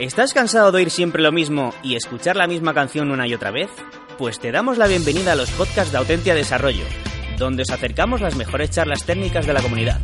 [0.00, 3.50] ¿Estás cansado de oír siempre lo mismo y escuchar la misma canción una y otra
[3.50, 3.68] vez?
[4.16, 6.84] Pues te damos la bienvenida a los podcasts de Autentia Desarrollo,
[7.38, 10.00] donde os acercamos las mejores charlas técnicas de la comunidad.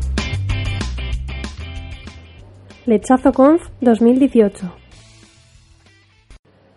[2.84, 4.70] Lechazo Conf 2018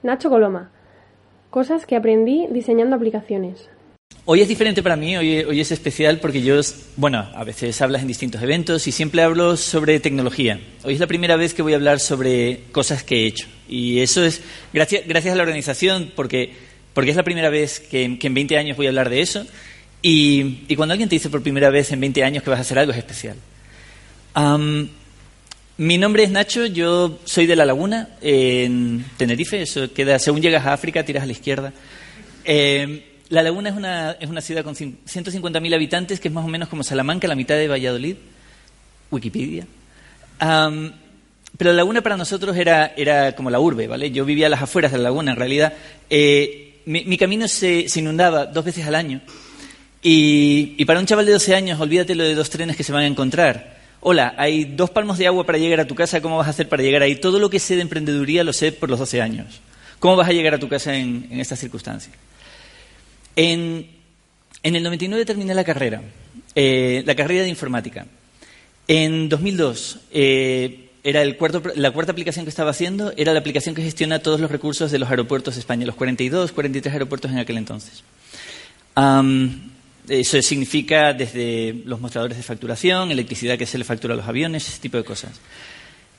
[0.04, 0.72] Nacho Coloma
[1.50, 3.70] Cosas que aprendí diseñando aplicaciones.
[4.32, 6.62] Hoy es diferente para mí, hoy, hoy, es especial porque yo,
[6.98, 10.60] bueno, a veces hablas en distintos eventos y siempre hablo sobre tecnología.
[10.84, 13.48] Hoy es la primera vez que voy a hablar sobre cosas que he hecho.
[13.68, 16.54] Y eso es gracias, gracias a la organización porque,
[16.94, 19.48] porque es la primera vez que, que en 20 años voy a hablar de eso.
[20.04, 22.62] Y, y, cuando alguien te dice por primera vez en 20 años que vas a
[22.62, 23.36] hacer algo es especial.
[24.36, 24.90] Um,
[25.78, 30.68] mi nombre es Nacho, yo soy de La Laguna, en Tenerife, eso queda, según llegas
[30.68, 31.74] a África, tiras a la izquierda.
[32.46, 36.48] Eh, la Laguna es una, es una ciudad con 150.000 habitantes, que es más o
[36.48, 38.16] menos como Salamanca, la mitad de Valladolid.
[39.12, 39.66] Wikipedia.
[40.40, 44.12] Pero la Laguna para nosotros era, era como la urbe, ¿vale?
[44.12, 45.74] Yo vivía a las afueras de la Laguna, en realidad.
[46.10, 49.22] Eh, mi, mi, camino se, se, inundaba dos veces al año.
[50.02, 52.94] Y, y, para un chaval de 12 años, olvídate lo de dos trenes que se
[52.94, 53.78] van a encontrar.
[54.00, 56.70] Hola, hay dos palmos de agua para llegar a tu casa, ¿cómo vas a hacer
[56.70, 57.18] para llegar ahí?
[57.18, 59.60] Todo lo que sé de emprendeduría lo sé por los 12 años.
[60.00, 62.16] ¿Cómo vas a llegar a tu casa en, en estas circunstancias?
[63.42, 63.88] En,
[64.64, 66.02] en, el 99 terminé la carrera,
[66.56, 68.06] eh, la carrera de informática.
[68.86, 74.20] En 2002, eh, era la cuarta aplicación que estaba haciendo era la aplicación que gestiona
[74.20, 78.04] todos los recursos de los aeropuertos de España, los 42, 43 aeropuertos en aquel entonces.
[78.98, 79.70] Um,
[80.10, 84.68] eso significa desde los mostradores de facturación, electricidad que se le factura a los aviones,
[84.68, 85.40] ese tipo de cosas.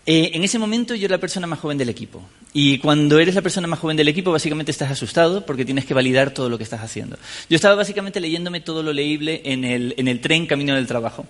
[0.06, 2.22] Eh, en ese momento yo era la persona más joven del equipo.
[2.52, 5.94] Y cuando eres la persona más joven del equipo, básicamente estás asustado porque tienes que
[5.94, 7.16] validar todo lo que estás haciendo.
[7.48, 11.26] Yo estaba básicamente leyéndome todo lo leíble en el, en el tren camino del trabajo,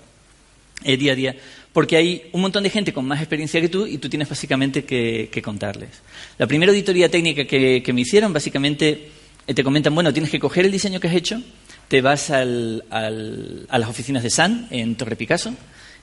[0.84, 1.36] eh, día a día,
[1.72, 4.84] porque hay un montón de gente con más experiencia que tú y tú tienes básicamente
[4.84, 5.90] que, contarles.
[6.38, 9.10] La primera auditoría técnica que, que me hicieron, básicamente
[9.46, 11.42] eh, te comentan, bueno, tienes que coger el diseño que has hecho,
[11.88, 15.54] te vas al, al, a las oficinas de SAN en Torre Picasso,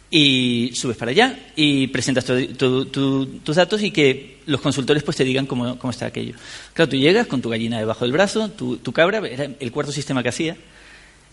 [0.09, 5.03] y subes para allá y presentas tu, tu, tu, tus datos y que los consultores
[5.03, 6.35] pues te digan cómo, cómo, está aquello.
[6.73, 10.23] Claro, tú llegas con tu gallina debajo del brazo, tu, cabra, era el cuarto sistema
[10.23, 10.55] que hacía,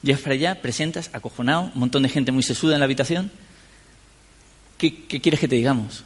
[0.02, 3.30] llegas para allá, presentas, acojonado, un montón de gente muy sesuda en la habitación.
[4.76, 6.02] ¿Qué, qué quieres que te digamos?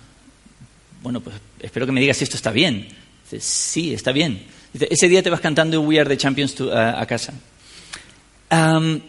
[1.03, 2.89] Bueno, pues espero que me digas si esto está bien.
[3.25, 4.43] Dices, sí, está bien.
[4.73, 7.33] Dice, ese día te vas cantando We Are the Champions to, a, a, casa.
[8.51, 9.01] Um,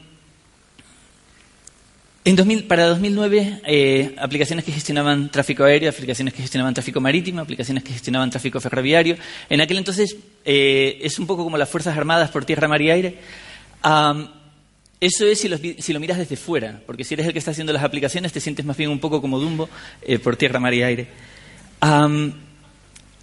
[2.25, 7.40] en 2000, para 2009, eh, aplicaciones que gestionaban tráfico aéreo, aplicaciones que gestionaban tráfico marítimo,
[7.41, 9.16] aplicaciones que gestionaban tráfico ferroviario.
[9.50, 12.91] En aquel entonces eh, es un poco como las Fuerzas Armadas por tierra, mar y
[12.91, 13.18] aire.
[13.85, 14.28] Um,
[15.00, 15.47] eso es si
[15.80, 18.41] si lo, miras desde fuera, porque si eres el que está haciendo las aplicaciones te
[18.41, 19.69] sientes más bien un poco como Dumbo
[20.01, 21.07] eh, por tierra, mar y aire.
[21.81, 22.34] Um,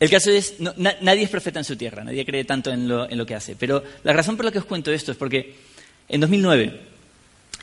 [0.01, 2.89] el caso es, no, na, nadie es profeta en su tierra, nadie cree tanto en
[2.89, 3.57] lo, en lo que hace.
[3.57, 5.55] Pero la razón por la que os cuento esto es porque
[6.09, 6.96] en 2009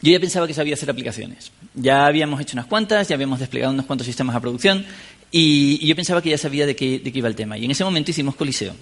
[0.03, 1.53] yo ya pensaba que sabía hacer aplicaciones.
[1.75, 4.85] Ya habíamos hecho unas cuantas, ya habíamos desplegado unos cuantos sistemas a producción
[5.31, 7.57] y, yo pensaba que ya sabía de qué, de qué, iba el tema.
[7.57, 8.75] Y en ese momento hicimos Coliseo,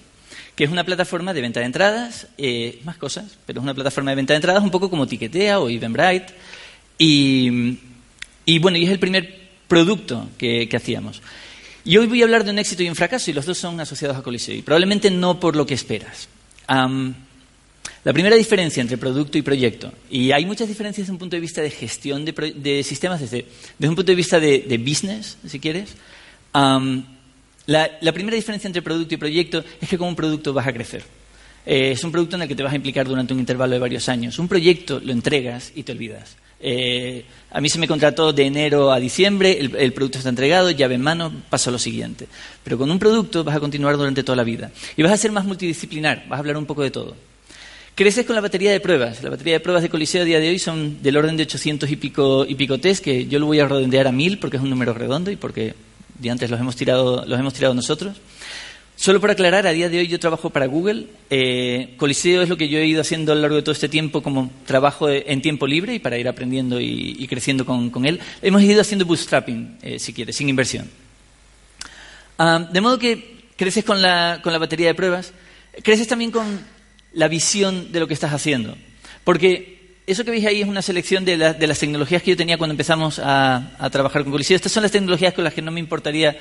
[0.55, 4.09] que es una plataforma de venta de entradas, eh, más cosas, pero es una plataforma
[4.09, 6.33] de venta de entradas un poco como Tiquetea o Eventbrite.
[6.97, 7.77] Y,
[8.59, 11.21] bueno, y es el primer producto que, que hacíamos.
[11.85, 13.79] Y hoy voy a hablar de un éxito y un fracaso y los dos son
[13.79, 14.55] asociados a Coliseo.
[14.55, 16.29] Y probablemente no por lo que esperas.
[16.67, 17.13] Um,
[18.03, 21.39] la primera diferencia entre producto y proyecto, y hay muchas diferencias desde un punto de
[21.39, 23.45] vista de gestión de, de sistemas, desde,
[23.79, 25.95] un punto de vista de, business, si quieres.
[26.53, 31.03] La, primera diferencia entre producto y proyecto es que como un producto vas a crecer.
[31.63, 33.79] Eh, es un producto en el que te vas a implicar durante un intervalo de
[33.79, 34.39] varios años.
[34.39, 36.38] Un proyecto lo entregas y te olvidas.
[36.59, 40.72] Eh, a mí se me contrató de enero a diciembre, el, el, producto está entregado,
[40.72, 42.28] llave en mano, paso a lo siguiente.
[42.63, 44.72] Pero con un producto vas a continuar durante toda la vida.
[44.97, 47.16] Y vas a ser más multidisciplinar, vas a hablar un poco de todo.
[48.01, 49.22] Creces con la batería de pruebas.
[49.22, 51.88] La batería de pruebas de Coliseo a día de hoy son del orden de 800
[51.91, 54.63] y pico, y pico test, que yo lo voy a redondear a 1000 porque es
[54.63, 55.75] un número redondo y porque
[56.17, 58.18] de antes los hemos tirado, los hemos tirado nosotros.
[58.95, 61.09] Solo por aclarar, a día de hoy yo trabajo para Google.
[61.30, 63.88] Eh, Coliseo es lo que yo he ido haciendo a lo largo de todo este
[63.88, 68.19] tiempo como trabajo en tiempo libre y para ir aprendiendo y, creciendo con, él.
[68.42, 70.89] Hemos ido haciendo bootstrapping, eh, si quieres, sin inversión.
[72.39, 75.33] Uh, de modo que creces con la, con la batería de pruebas.
[75.83, 76.81] Creces también con
[77.13, 78.78] la visión de lo que estás haciendo.
[79.24, 82.38] Porque eso que veis ahí es una selección de, la, de las tecnologías que yo
[82.38, 84.56] tenía cuando empezamos a, trabajar con Coliseo.
[84.56, 86.38] Estas son las tecnologías con las que no me importaría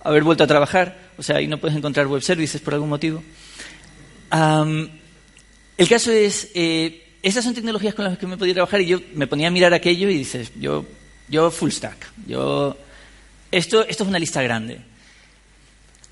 [0.00, 0.96] haber vuelto a trabajar.
[1.16, 3.22] O sea, ahí no puedes encontrar web services por algún motivo.
[4.30, 9.00] El caso es, eh, esas son tecnologías con las que me podía trabajar y yo
[9.14, 10.84] me ponía a mirar aquello y dices, yo,
[11.28, 12.12] yo full stack.
[12.26, 12.76] Yo,
[13.50, 14.80] esto, esto es una lista grande.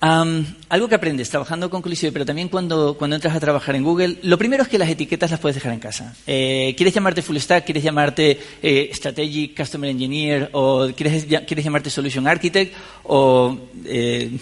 [0.02, 4.36] Algo que aprendes trabajando con Coliseo, pero también cuando, entras a trabajar en Google, lo
[4.36, 6.16] primero es que las etiquetas las puedes dejar en casa.
[6.26, 7.64] Eh, ¿Quieres llamarte Full Stack?
[7.64, 10.50] ¿Quieres llamarte eh, Strategic Customer Engineer?
[10.54, 12.74] ¿O quieres, quieres llamarte Solution Architect?
[13.04, 14.36] ¿O eh,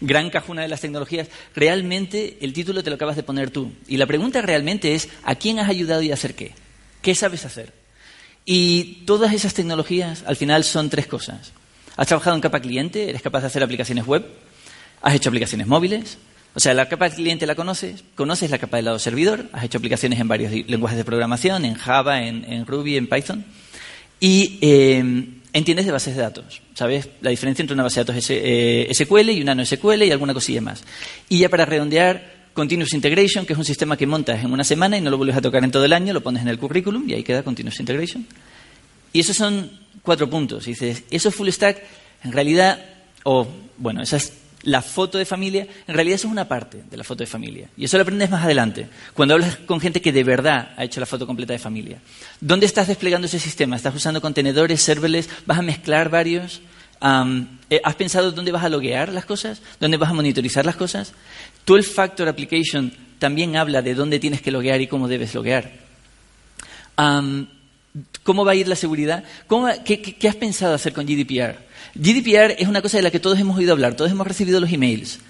[0.00, 1.28] gran cajuna de las tecnologías?
[1.54, 3.70] Realmente el título te lo acabas de poner tú.
[3.86, 6.52] Y la pregunta realmente es, ¿a quién has ayudado y a hacer qué?
[7.00, 7.72] ¿Qué sabes hacer?
[8.44, 11.52] Y todas esas tecnologías al final son tres cosas.
[11.96, 14.26] Has trabajado en capa cliente, eres capaz de hacer aplicaciones web,
[15.02, 16.18] has hecho aplicaciones móviles,
[16.56, 19.64] o sea, la capa del cliente la conoces, conoces la capa del lado servidor, has
[19.64, 23.44] hecho aplicaciones en varios lenguajes de programación, en Java, en, Ruby, en Python,
[24.20, 25.04] y eh,
[25.52, 26.62] entiendes de bases de datos.
[26.72, 30.10] ¿Sabes la diferencia entre una base de datos SQL eh, y una no SQL y
[30.10, 30.82] alguna cosilla más?
[31.28, 34.96] Y ya para redondear, Continuous Integration, que es un sistema que montas en una semana
[34.96, 37.06] y no lo vuelves a tocar en todo el año, lo pones en el currículum
[37.06, 38.26] y ahí queda Continuous Integration.
[39.12, 39.70] Y esos son
[40.00, 40.66] cuatro puntos.
[40.66, 41.82] Y dices, eso full stack,
[42.24, 42.82] en realidad,
[43.24, 43.46] o,
[43.76, 44.32] bueno, esa es
[44.66, 47.70] la foto de familia, en realidad eso es una parte de la foto de familia.
[47.76, 50.98] Y eso lo aprendes más adelante, cuando hablas con gente que de verdad ha hecho
[50.98, 51.98] la foto completa de familia.
[52.40, 53.76] ¿Dónde estás desplegando ese sistema?
[53.76, 55.28] ¿Estás usando contenedores, serverless?
[55.46, 56.60] ¿Vas a mezclar varios?
[57.70, 59.62] Eh, ¿Has pensado dónde vas a loguear las cosas?
[59.78, 61.12] ¿Dónde vas a monitorizar las cosas?
[61.68, 65.70] el Factor Application también habla de dónde tienes que loguear y cómo debes loguear.
[68.22, 69.24] ¿Cómo va a ir la seguridad?
[69.84, 71.56] qué, has pensado hacer con GDPR?
[71.94, 74.72] GDPR es una cosa de la que todos hemos oído hablar, todos hemos recibido los
[74.72, 75.20] emails.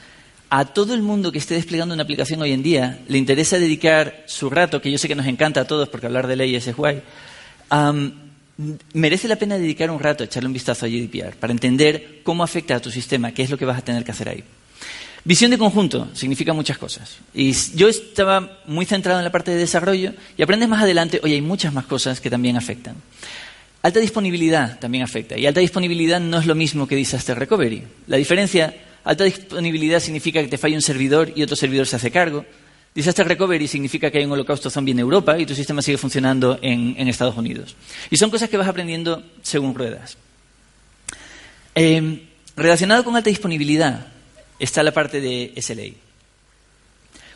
[0.49, 4.25] A todo el mundo que esté desplegando una aplicación hoy en día le interesa dedicar
[4.27, 6.77] su rato, que yo sé que nos encanta a todos porque hablar de leyes es
[6.77, 7.03] guay,
[8.95, 12.77] merece la pena dedicar un rato echarle un vistazo a GDPR para entender cómo afecta
[12.77, 14.45] a tu sistema, qué es lo que vas a tener que hacer ahí.
[15.27, 17.17] Visión de conjunto significa muchas cosas.
[17.35, 21.35] Y yo estaba muy centrado en la parte de desarrollo y aprendes más adelante, oye,
[21.35, 22.95] hay muchas más cosas que también afectan.
[23.83, 25.37] Alta disponibilidad también afecta.
[25.37, 27.83] Y alta disponibilidad no es lo mismo que disaster recovery.
[28.07, 32.13] La diferencia, alta disponibilidad significa que te falla un servidor y otro servidor se hace
[32.13, 32.45] cargo.
[32.95, 36.61] Disaster recovery significa que hay un holocausto zombie en Europa y tu sistema sigue funcionando
[36.63, 37.75] en, Estados Unidos.
[38.13, 40.19] Y son cosas que vas aprendiendo según ruedas.
[41.75, 44.07] Eh, relacionado con alta disponibilidad,
[44.59, 45.93] está la parte de SLA.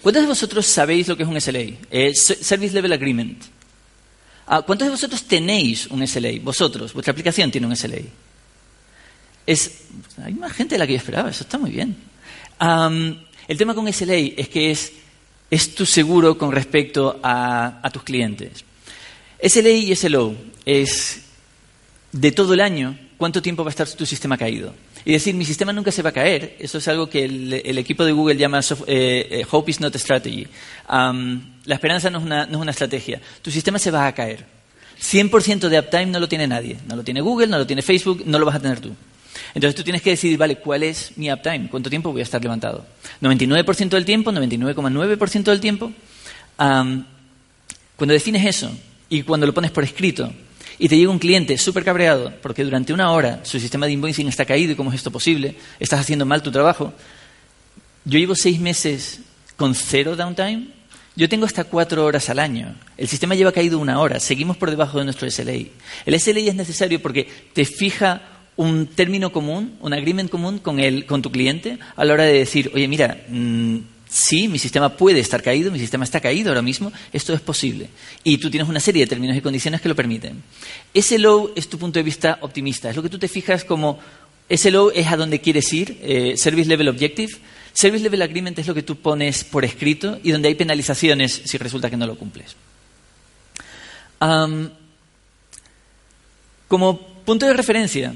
[0.03, 1.77] ¿Cuántos de vosotros sabéis lo que es un SLA?
[1.91, 3.43] Eh, Service Level Agreement.
[4.47, 6.41] Ah, ¿Cuántos de vosotros tenéis un SLA?
[6.43, 7.99] Vosotros, vuestra aplicación tiene un SLA.
[9.47, 9.83] Es,
[10.25, 11.97] hay más gente de la que yo esperaba, eso está muy bien.
[12.59, 14.93] el tema con SLA es que es,
[15.51, 18.65] es tu seguro con respecto a, a tus clientes.
[19.43, 20.35] SLA y SLO
[20.65, 21.23] es
[22.13, 24.75] de todo el año cuánto tiempo va a estar tu sistema caído.
[25.05, 28.05] Y decir, mi sistema nunca se va a caer, eso es algo que el, equipo
[28.05, 30.47] de Google llama eh, eh, Hope is not a strategy.
[30.89, 33.21] la esperanza no es, una, no es una estrategia.
[33.43, 34.45] Tu sistema se va a caer.
[35.01, 36.77] 100% de uptime no lo tiene nadie.
[36.87, 38.95] No lo tiene Google, no lo tiene Facebook, no lo vas a tener tú.
[39.55, 41.69] Entonces tú tienes que decidir, vale, ¿cuál es mi uptime?
[41.71, 42.85] ¿Cuánto tiempo voy a estar levantado?
[43.23, 44.33] ¿99% del tiempo?
[44.33, 45.93] ¿99,9% del tiempo?
[46.57, 48.71] cuando defines eso
[49.09, 50.31] y cuando lo pones por escrito,
[50.81, 54.27] y te llega un cliente súper cabreado porque durante una hora su sistema de invoicing
[54.29, 56.95] está caído y cómo es esto posible, estás haciendo mal tu trabajo.
[58.07, 59.21] Yo llevo seis meses
[59.57, 60.69] con cero downtime.
[61.17, 62.75] Yo tengo hasta cuatro horas al año.
[62.97, 64.19] El sistema lleva caído una hora.
[64.21, 65.67] Seguimos por debajo de nuestro SLA.
[66.07, 68.23] El SLA es necesario porque te fija
[68.57, 72.33] un término común, un agreement común con, el, con tu cliente a la hora de
[72.33, 73.79] decir, oye, mira, mm,
[74.11, 77.89] sí, mi sistema puede estar caído, mi sistema está caído ahora mismo, esto es posible.
[78.25, 80.43] Y tú tienes una serie de términos y condiciones que lo permiten.
[80.93, 83.99] Ese low es tu punto de vista optimista, es lo que tú te fijas como
[84.51, 87.33] ese low es a donde quieres ir, eh, Service Level Objective.
[87.73, 91.57] Service Level Agreement es lo que tú pones por escrito y donde hay penalizaciones si
[91.57, 92.57] resulta que no lo cumples.
[96.67, 98.13] como punto de referencia,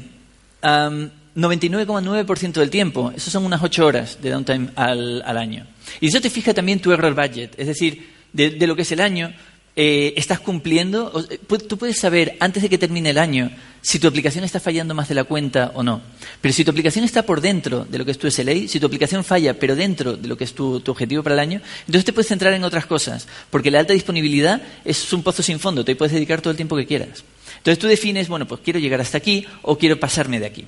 [1.37, 3.12] 99,9% del tiempo.
[3.17, 5.67] Eso son unas 8 horas de downtime al, año.
[6.00, 7.55] Y eso te fija también tu error budget.
[7.59, 9.33] Es decir, de, lo que es el año,
[9.75, 11.12] eh, ¿estás cumpliendo?
[11.31, 11.38] Eh,
[11.69, 13.50] tú puedes saber antes de que termine el año
[13.83, 16.00] si tu aplicación está fallando más de la cuenta o no.
[16.41, 18.87] Pero si tu aplicación está por dentro de lo que es tu SLA, si tu
[18.87, 22.05] aplicación falla pero dentro de lo que es tu, tu objetivo para el año, entonces
[22.05, 23.26] te puedes centrar en otras cosas.
[23.50, 26.76] Porque la alta disponibilidad es un pozo sin fondo, te puedes dedicar todo el tiempo
[26.76, 27.25] que quieras.
[27.57, 30.64] Entonces tú defines, bueno, pues quiero llegar hasta aquí o quiero pasarme de aquí.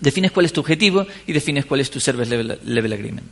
[0.00, 3.26] Defines cuál es tu objetivo y defines cuál es tu Service Level, Agreement.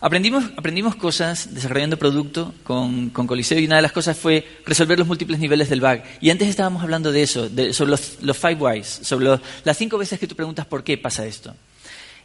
[0.00, 5.06] aprendimos, aprendimos, cosas desarrollando producto con, Coliseo y una de las cosas fue resolver los
[5.06, 6.00] múltiples niveles del bug.
[6.20, 10.26] Y antes estábamos hablando de eso, sobre los, five whys, sobre las cinco veces que
[10.26, 11.54] tú preguntas por qué pasa esto.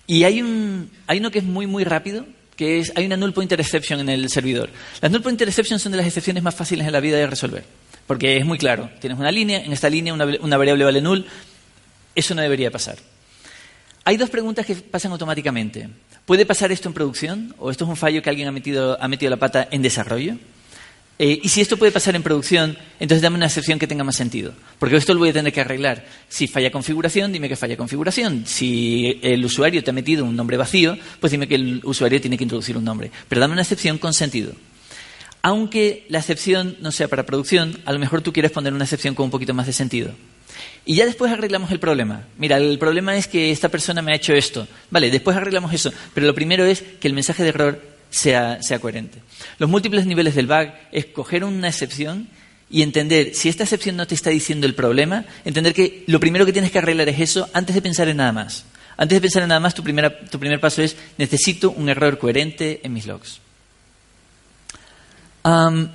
[0.08, 3.32] Y hay, un, hay uno que es muy, muy rápido, que es, hay una null
[3.32, 4.70] pointer exception en el servidor.
[5.02, 7.64] Las null pointer exceptions son de las excepciones más fáciles en la vida de resolver.
[8.10, 11.28] Porque es muy claro, tienes una línea, en esta línea una, variable vale null,
[12.16, 12.98] eso no debería pasar.
[14.04, 15.88] hay dos preguntas que pasan automáticamente.
[16.26, 17.54] ¿Puede pasar esto en producción?
[17.60, 20.38] ¿O esto es un fallo que alguien ha metido, ha metido la pata en desarrollo?
[21.20, 24.16] Eh, y si esto puede pasar en producción, entonces dame una excepción que tenga más
[24.16, 24.54] sentido.
[24.80, 26.04] Porque esto lo voy a tener que arreglar.
[26.30, 28.48] Si falla configuración, dime que falla configuración.
[28.48, 32.40] Si el usuario te ha metido un nombre vacío, pues dime que el usuario tiene
[32.40, 33.12] que introducir un nombre.
[33.28, 34.54] Pero dame una excepción con sentido.
[35.42, 39.16] Aunque la excepción no sea para producción, a lo mejor tú quieres poner una excepción
[39.16, 40.12] con un poquito más de sentido.
[40.86, 42.24] Y ya después arreglamos el problema.
[42.38, 44.68] Mira, el problema es que esta persona me ha hecho esto.
[44.90, 45.94] Vale, después arreglamos eso.
[46.14, 49.20] Pero lo primero es que el mensaje de error sea, coherente.
[49.60, 52.28] Los múltiples niveles del bug es coger una excepción
[52.70, 56.46] y entender si esta excepción no te está diciendo el problema, entender que lo primero
[56.46, 58.66] que tienes que arreglar es eso antes de pensar en nada más.
[58.98, 62.82] Antes de pensar en nada más, tu, tu primer paso es necesito un error coherente
[62.84, 63.40] en mis logs.
[65.44, 65.90] Otra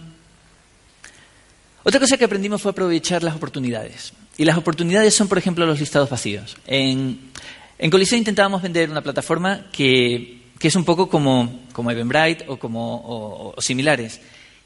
[2.00, 4.12] cosa que aprendimos fue aprovechar las oportunidades.
[4.36, 6.56] Y las oportunidades son, por ejemplo, los listados vacíos.
[6.66, 7.30] En,
[7.78, 13.54] en Coliseo intentábamos vender una plataforma que, es un poco como, como Eventbrite o, como,
[13.58, 14.20] similares.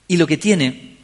[0.06, 0.96] Y lo que tiene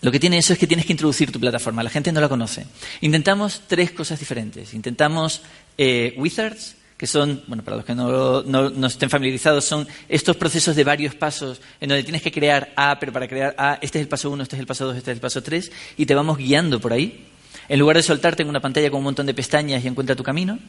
[0.00, 1.80] lo que tiene eso es que tienes que introducir tu plataforma.
[1.80, 2.66] La gente no la conoce.
[3.02, 4.74] Intentamos tres cosas diferentes.
[4.74, 5.42] Intentamos
[5.78, 10.76] eh, wizards, que son, bueno, para los que no, no, estén familiarizados, son estos procesos
[10.76, 14.02] de varios pasos en donde tienes que crear A, pero para crear A, este es
[14.04, 16.14] el paso 1, este es el paso 2, este es el paso 3, y te
[16.14, 17.26] vamos guiando por ahí.
[17.68, 20.22] En lugar de soltarte en una pantalla con un montón de pestañas y encuentra tu
[20.22, 20.60] camino.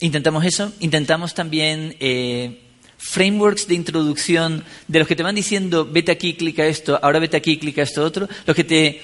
[0.00, 0.72] intentamos eso.
[0.80, 2.60] Intentamos también eh,
[2.98, 7.36] frameworks de introducción de los que te van diciendo vete aquí, clica esto, ahora vete
[7.36, 8.28] aquí, clica esto otro.
[8.44, 9.00] Los que te,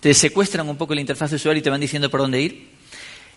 [0.00, 2.68] te secuestran un poco la interfaz de usuario y te van diciendo por dónde ir.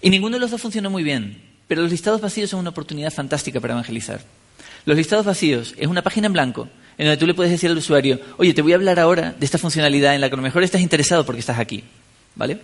[0.01, 1.46] Y ninguno de los dos funcionó muy bien.
[1.67, 4.21] Pero los listados vacíos son una oportunidad fantástica para evangelizar.
[4.85, 7.77] Los listados vacíos es una página en blanco en donde tú le puedes decir al
[7.77, 10.43] usuario, oye, te voy a hablar ahora de esta funcionalidad en la que a lo
[10.43, 11.83] mejor estás interesado porque estás aquí.
[12.35, 12.59] ¿Vale?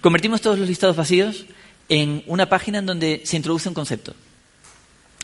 [0.00, 1.46] Convertimos todos los listados vacíos
[1.88, 4.14] en una página en donde se introduce un concepto.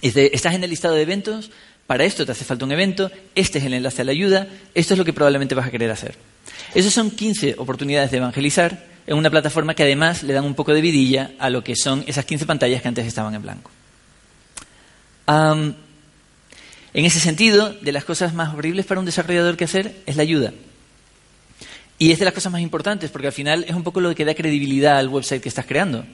[0.03, 1.51] estás en el listado de eventos,
[1.87, 4.95] para esto te hace falta un evento, este es el enlace a la ayuda, esto
[4.95, 6.17] es lo que probablemente vas a querer hacer.
[6.75, 10.73] Esas son 15 oportunidades de evangelizar en una plataforma que además le dan un poco
[10.73, 13.71] de vidilla a lo que son esas 15 pantallas que antes estaban en blanco.
[15.29, 20.23] en ese sentido, de las cosas más horribles para un desarrollador que hacer es la
[20.23, 20.53] ayuda.
[21.99, 24.25] Y es de las cosas más importantes, porque al final es un poco lo que
[24.25, 26.05] da credibilidad al website que estás creando.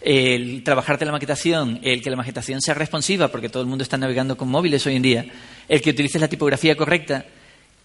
[0.00, 3.98] El trabajarte la maquetación, el que la maquetación sea responsiva, porque todo el mundo está
[3.98, 5.26] navegando con móviles hoy en día,
[5.68, 7.24] el que utilices la tipografía correcta,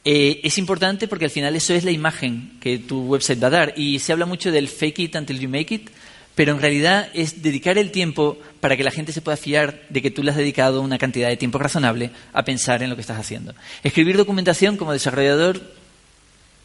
[0.04, 3.52] eh, es importante porque al final eso es la imagen que tu website va a
[3.52, 3.74] dar.
[3.78, 5.90] Y se habla mucho del fake it until you make it,
[6.36, 10.02] pero en realidad es dedicar el tiempo para que la gente se pueda fiar de
[10.02, 13.02] que tú le has dedicado una cantidad de tiempo razonable a pensar en lo que
[13.02, 13.54] estás haciendo.
[13.84, 15.62] Escribir documentación como desarrollador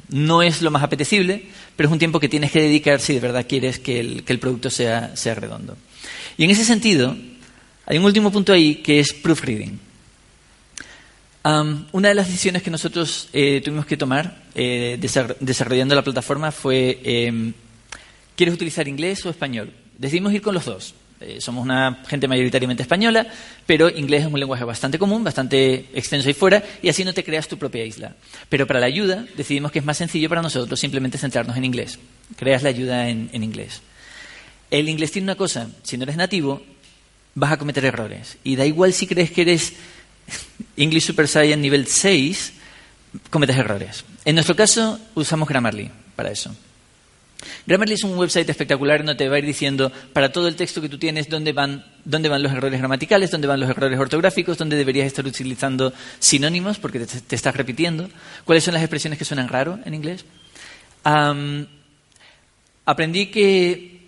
[0.09, 3.21] no es lo más apetecible, pero es un tiempo que tienes que dedicar si de
[3.21, 5.77] verdad quieres que el, producto sea, redondo.
[6.39, 7.17] Y en ese sentido,
[7.87, 9.81] hay un último punto ahí que es proofreading.
[11.93, 14.99] Una de las decisiones que nosotros eh, tuvimos que tomar eh,
[15.41, 17.53] desarrollando la plataforma fue, em,
[18.35, 19.73] ¿quieres utilizar inglés o español?
[19.97, 20.95] Decidimos ir con los dos.
[21.21, 23.27] Eh, somos una gente mayoritariamente española,
[23.65, 27.25] pero inglés es un lenguaje bastante común, bastante extenso ahí fuera, y así no te
[27.25, 28.15] creas tu propia isla.
[28.49, 31.99] Pero para la ayuda decidimos que es más sencillo para nosotros simplemente centrarnos en inglés.
[32.37, 33.83] Creas la ayuda en, inglés.
[34.71, 36.61] El inglés tiene una cosa, si no eres nativo,
[37.35, 38.37] vas a cometer errores.
[38.45, 39.75] Y da igual si crees que eres
[40.77, 42.53] English Super Saiyan nivel 6,
[43.31, 44.05] cometes errores.
[44.25, 46.55] En nuestro caso, usamos Grammarly para eso.
[47.67, 50.81] Grammarly es un website espectacular donde te va a ir diciendo para todo el texto
[50.81, 54.59] que tú tienes dónde van, dónde van los errores gramaticales, dónde van los errores ortográficos,
[54.59, 58.09] dónde deberías estar utilizando sinónimos porque te, estás repitiendo,
[58.45, 60.25] cuáles son las expresiones que suenan raro en inglés.
[62.85, 64.01] aprendí que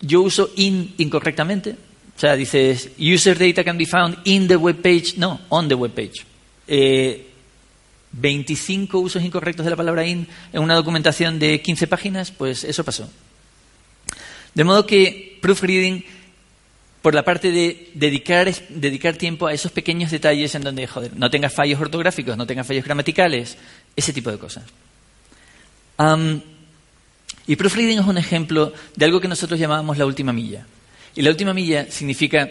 [0.00, 1.76] yo uso in incorrectamente.
[2.22, 5.14] O sea, dices, user data can be found in the web page.
[5.16, 6.24] No, on the web page.
[6.68, 7.26] Eh,
[8.12, 12.84] 25 usos incorrectos de la palabra in en una documentación de 15 páginas, pues eso
[12.84, 13.10] pasó.
[14.54, 16.04] De modo que proofreading,
[17.02, 21.28] por la parte de dedicar, dedicar tiempo a esos pequeños detalles en donde, joder, no
[21.28, 23.58] tengas fallos ortográficos, no tengas fallos gramaticales,
[23.96, 24.62] ese tipo de cosas.
[27.48, 30.64] y proofreading es un ejemplo de algo que nosotros llamábamos la última milla.
[31.14, 32.50] Y la última milla significa,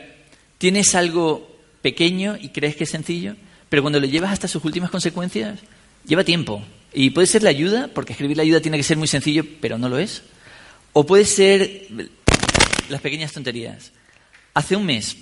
[0.58, 1.52] tienes algo
[1.82, 3.36] pequeño y crees que es sencillo,
[3.70, 5.60] pero cuando lo llevas hasta sus últimas consecuencias,
[6.06, 6.64] lleva tiempo.
[6.94, 9.78] Y puede ser la ayuda, porque escribir la ayuda tiene que ser muy sencillo, pero
[9.78, 10.24] no lo es.
[10.94, 11.88] O puede ser
[12.90, 13.92] las pequeñas tonterías.
[14.54, 15.18] Hace un mes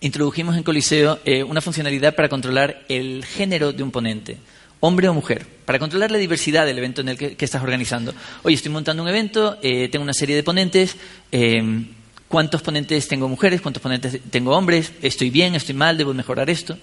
[0.00, 4.38] introdujimos en Coliseo eh, una funcionalidad para controlar el género de un ponente,
[4.80, 8.12] hombre o mujer, para controlar la diversidad del evento en el que, estás organizando.
[8.42, 10.96] Oye, estoy montando un evento, eh, tengo una serie de ponentes.
[11.30, 11.84] Eh,
[12.32, 16.78] cuántos ponentes tengo mujeres, cuántos ponentes tengo hombres, estoy bien, estoy mal, debo mejorar esto.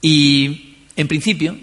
[0.00, 1.58] Y en principio,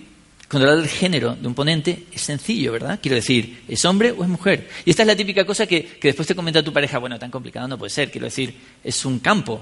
[0.47, 2.99] controlar el género de un ponente es sencillo, ¿verdad?
[3.01, 4.69] Quiero decir, ¿es hombre o es mujer?
[4.85, 7.67] Y esta es la típica cosa que, después te comenta tu pareja, bueno, tan complicado
[7.67, 9.59] no puede ser, quiero decir, es un campo,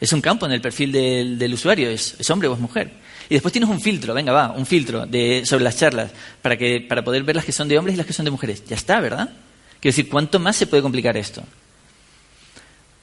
[0.00, 2.90] es un campo en el perfil del, usuario, ¿es, hombre o es mujer?
[3.28, 6.10] Y después tienes un filtro, venga, va, un filtro de, sobre las charlas
[6.42, 8.32] para, que, para poder ver las que son de hombres y las que son de
[8.32, 8.64] mujeres.
[8.66, 9.30] Ya está, ¿verdad?
[9.78, 11.44] Quiero decir, ¿cuánto más se puede complicar esto?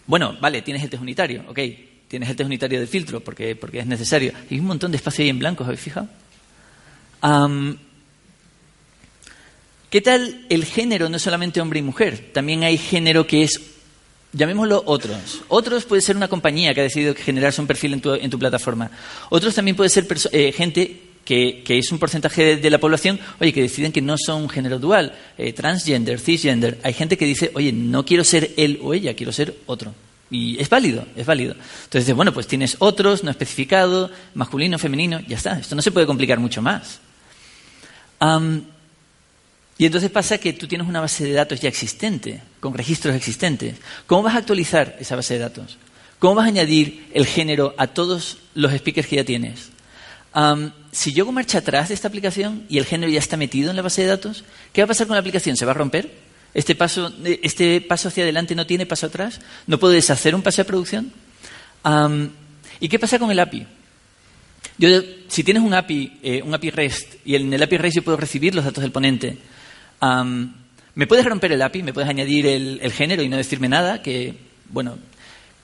[0.08, 1.60] Bueno, vale, tienes el test unitario, ok,
[2.08, 4.34] tienes el test unitario del filtro porque, porque es necesario.
[4.50, 6.08] Hay un montón de espacio ahí en blanco, ¿os habéis fijado?
[9.89, 11.10] ¿Qué tal el género?
[11.10, 13.60] No solamente hombre y mujer, también hay género que es,
[14.31, 15.41] llamémoslo otros.
[15.50, 18.39] Otros puede ser una compañía que ha decidido generarse un perfil en tu, en tu
[18.39, 18.89] plataforma.
[19.29, 23.61] Otros también puede ser eh, gente que, es un porcentaje de, la población, oye, que
[23.61, 26.79] deciden que no son un género dual, eh, transgender, cisgender.
[26.83, 29.93] Hay gente que dice, oye, no quiero ser él o ella, quiero ser otro.
[30.29, 31.55] Y es válido, es válido.
[31.83, 35.59] Entonces, bueno, pues tienes otros, no especificado, masculino, femenino, ya está.
[35.59, 37.01] Esto no se puede complicar mucho más
[39.77, 43.77] y entonces pasa que tú tienes una base de datos ya existente, con registros existentes.
[44.05, 45.77] ¿Cómo vas a actualizar esa base de datos?
[46.19, 49.69] ¿Cómo vas a añadir el género a todos los speakers que ya tienes?
[50.91, 53.75] Si yo hago marcha atrás de esta aplicación y el género ya está metido en
[53.75, 54.43] la base de datos,
[54.74, 55.55] ¿qué va a pasar con la aplicación?
[55.57, 56.12] ¿Se va a romper?
[56.53, 59.39] ¿Este paso, este paso hacia adelante no tiene paso atrás?
[59.67, 61.13] ¿No puedo deshacer un paso de producción?
[62.79, 63.65] ¿Y qué pasa con el API?
[65.27, 68.17] si tienes un API, eh, un API REST, y en el API REST yo puedo
[68.17, 69.38] recibir los datos del ponente,
[70.95, 74.36] me puedes romper el API, me puedes añadir el, género y no decirme nada, que,
[74.69, 74.98] bueno,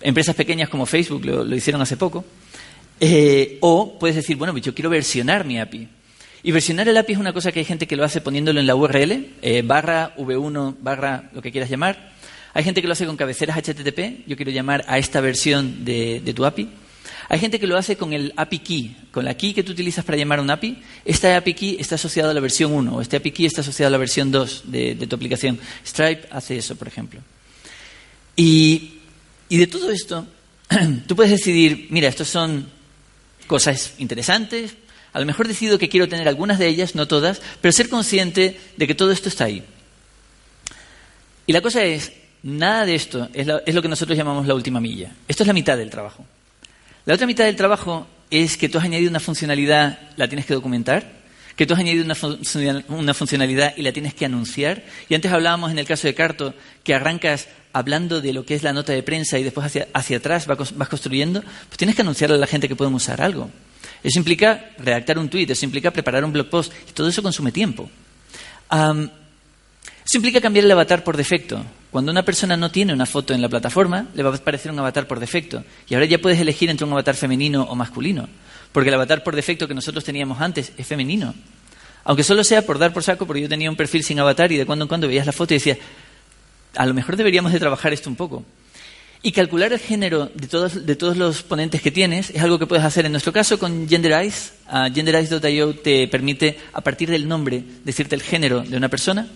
[0.01, 2.24] empresas pequeñas como Facebook lo, hicieron hace poco.
[2.99, 5.87] Eh, o puedes decir, bueno, yo quiero versionar mi API.
[6.43, 8.67] Y versionar el API es una cosa que hay gente que lo hace poniéndolo en
[8.67, 12.13] la URL, eh, barra V1, barra lo que quieras llamar.
[12.53, 14.27] Hay gente que lo hace con cabeceras HTTP.
[14.27, 16.69] Yo quiero llamar a esta versión de tu API.
[17.29, 20.05] Hay gente que lo hace con el API key, con la key que tú utilizas
[20.05, 20.77] para llamar a un API.
[21.03, 23.89] Esta API key está asociada a la versión 1 o este API key está asociado
[23.89, 25.60] a la versión 2 de, tu aplicación.
[25.86, 27.19] Stripe hace eso, por ejemplo.
[28.36, 28.99] Y,
[29.49, 30.25] y de todo esto,
[31.07, 32.69] tú puedes decidir, mira, estas son
[33.47, 34.75] cosas interesantes,
[35.13, 38.60] a lo mejor decido que quiero tener algunas de ellas, no todas, pero ser consciente
[38.77, 39.63] de que todo esto está ahí.
[41.47, 42.12] Y la cosa es,
[42.43, 45.12] nada de esto es, lo que nosotros llamamos la última milla.
[45.27, 46.25] Esto es la mitad del trabajo.
[47.05, 50.53] La otra mitad del trabajo es que tú has añadido una funcionalidad, la tienes que
[50.53, 51.17] documentar,
[51.55, 54.83] que tú has añadido una, funcionalidad y la tienes que anunciar.
[55.10, 58.63] Y antes hablábamos en el caso de Carto que arrancas hablando de lo que es
[58.63, 62.39] la nota de prensa y después hacia, atrás vas, construyendo, pues tienes que anunciarle a
[62.39, 63.49] la gente que pueden usar algo.
[64.03, 67.51] Eso implica redactar un tweet, eso implica preparar un blog post y todo eso consume
[67.51, 67.89] tiempo.
[68.69, 71.63] eso implica cambiar el avatar por defecto.
[71.91, 74.79] Cuando una persona no tiene una foto en la plataforma, le va a aparecer un
[74.79, 75.63] avatar por defecto.
[75.87, 78.27] Y ahora ya puedes elegir entre un avatar femenino o masculino.
[78.71, 81.33] Porque el avatar por defecto que nosotros teníamos antes es femenino.
[82.03, 84.57] Aunque solo sea por dar por saco, porque yo tenía un perfil sin avatar y
[84.57, 85.77] de cuando en cuando veías la foto y decías,
[86.75, 88.43] a lo mejor deberíamos de trabajar esto un poco.
[89.23, 92.67] Y calcular el género de todos, de todos los ponentes que tienes es algo que
[92.67, 94.51] puedes hacer en nuestro caso con Genderize.
[94.71, 99.27] Uh, Genderize.io te permite, a partir del nombre, decirte el género de una persona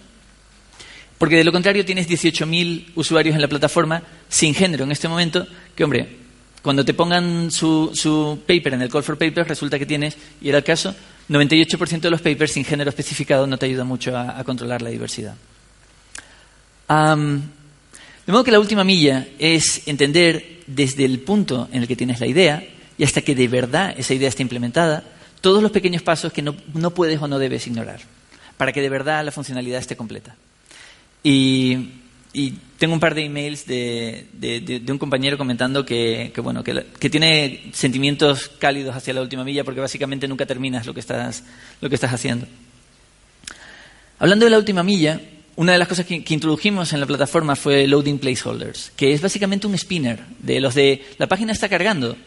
[1.22, 5.46] porque de lo contrario tienes 18.000 usuarios en la plataforma sin género en este momento,
[5.76, 6.18] que hombre,
[6.64, 10.58] cuando te pongan su, paper en el call for papers resulta que tienes, y era
[10.58, 10.96] el caso,
[11.30, 15.36] 98% de los papers sin género especificado no te ayuda mucho a, controlar la diversidad.
[16.88, 22.20] De modo que la última milla es entender desde el punto en el que tienes
[22.20, 22.64] la idea
[22.98, 25.04] y hasta que de verdad esa idea esté implementada,
[25.42, 28.00] todos los pequeños pasos que no, no puedes o no debes ignorar,
[28.58, 30.36] para que de verdad la funcionalidad esté completa.
[31.24, 31.88] Y,
[32.78, 38.96] tengo un par de emails de, un compañero comentando que, bueno, que, tiene sentimientos cálidos
[38.96, 41.44] hacia la última milla porque básicamente nunca terminas lo que estás,
[41.82, 42.48] lo que estás haciendo.
[44.18, 45.20] Hablando de la última milla,
[45.62, 49.68] una de las cosas que, introdujimos en la plataforma fue Loading Placeholders, que es básicamente
[49.68, 52.18] un spinner de los de la página está cargando,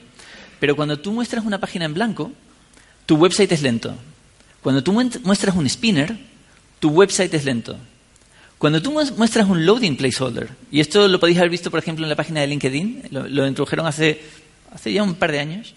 [0.60, 2.30] pero cuando tú muestras una página en blanco,
[3.06, 3.96] tu website es lento.
[4.62, 6.16] Cuando tú muestras un spinner,
[6.78, 7.76] tu website es lento.
[8.56, 12.10] Cuando tú muestras un loading placeholder, y esto lo podéis haber visto, por ejemplo, en
[12.10, 14.20] la página de LinkedIn, lo, introdujeron hace,
[14.72, 15.74] hace ya un par de años.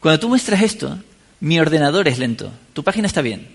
[0.00, 0.98] Cuando tú muestras esto,
[1.38, 3.46] mi ordenador es lento, tu página está bien.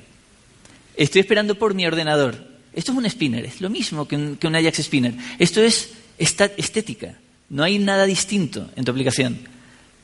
[0.95, 2.47] Estoy esperando por mi ordenador.
[2.79, 5.13] Esto es un spinner, es lo mismo que un, Ajax spinner.
[5.37, 7.13] Esto es estética,
[7.49, 9.37] no hay nada distinto en tu aplicación.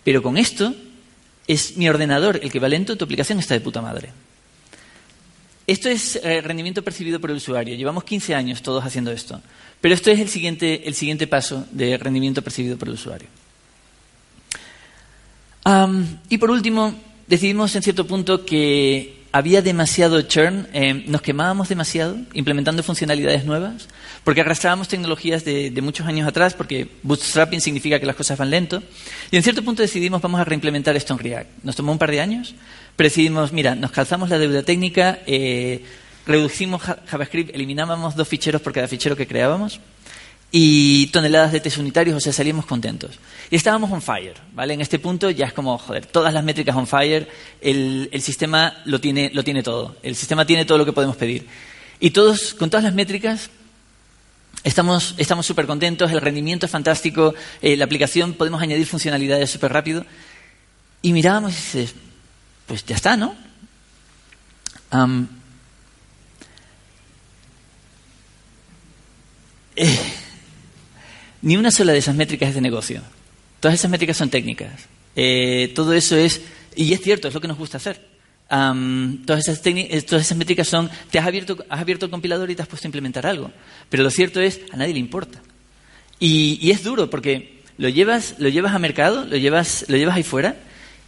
[0.03, 0.75] Pero con esto,
[1.47, 4.09] es mi ordenador el que va lento, tu aplicación está de puta madre.
[5.65, 7.77] Esto es eh, rendimiento percibido por el usuario.
[7.77, 9.41] Llevamos 15 años todos haciendo esto.
[9.79, 13.29] Pero esto es el siguiente, el siguiente paso de rendimiento percibido por el usuario.
[16.27, 16.93] y por último,
[17.25, 23.89] decidimos en cierto punto que había demasiado churn, eh, nos quemábamos demasiado implementando funcionalidades nuevas,
[24.23, 28.81] porque arrastrábamos tecnologías de, muchos años atrás, porque bootstrapping significa que las cosas van lento,
[29.31, 31.49] y en cierto punto decidimos vamos a reimplementar esto en React.
[31.63, 32.55] Nos tomó un par de años,
[32.95, 35.83] pero decidimos, mira, nos calzamos la deuda técnica, eh,
[36.25, 39.81] reducimos JavaScript, eliminábamos dos ficheros por cada fichero que creábamos,
[40.57, 43.19] y toneladas de test unitarios, o sea, salíamos contentos.
[43.51, 44.73] Y estábamos on fire, ¿vale?
[44.73, 47.27] En este punto ya es como, joder, todas las métricas on fire,
[47.59, 51.45] el, sistema lo tiene, lo tiene todo, el sistema tiene todo lo que podemos pedir.
[51.99, 53.49] Y todos, con todas las métricas,
[54.63, 60.05] estamos súper contentos, el rendimiento es fantástico, eh, la aplicación podemos añadir funcionalidades súper rápido.
[61.01, 61.95] Y mirábamos y dices,
[62.65, 63.35] pues ya está, ¿no?
[69.75, 70.24] eh,
[71.45, 73.01] ni una sola de esas métricas es de negocio.
[73.59, 74.71] Todas esas métricas son técnicas.
[75.15, 76.41] Eh, todo eso es,
[76.75, 78.01] y es cierto, es lo que nos gusta hacer.
[78.49, 82.55] todas, esas eh, todas esas métricas son, te has abierto, has abierto el compilador y
[82.55, 83.51] te has puesto a implementar algo.
[83.89, 85.39] Pero lo cierto es, a nadie le importa.
[86.19, 90.23] Y, es duro porque lo llevas, lo llevas a mercado, lo llevas, lo llevas ahí
[90.23, 90.55] fuera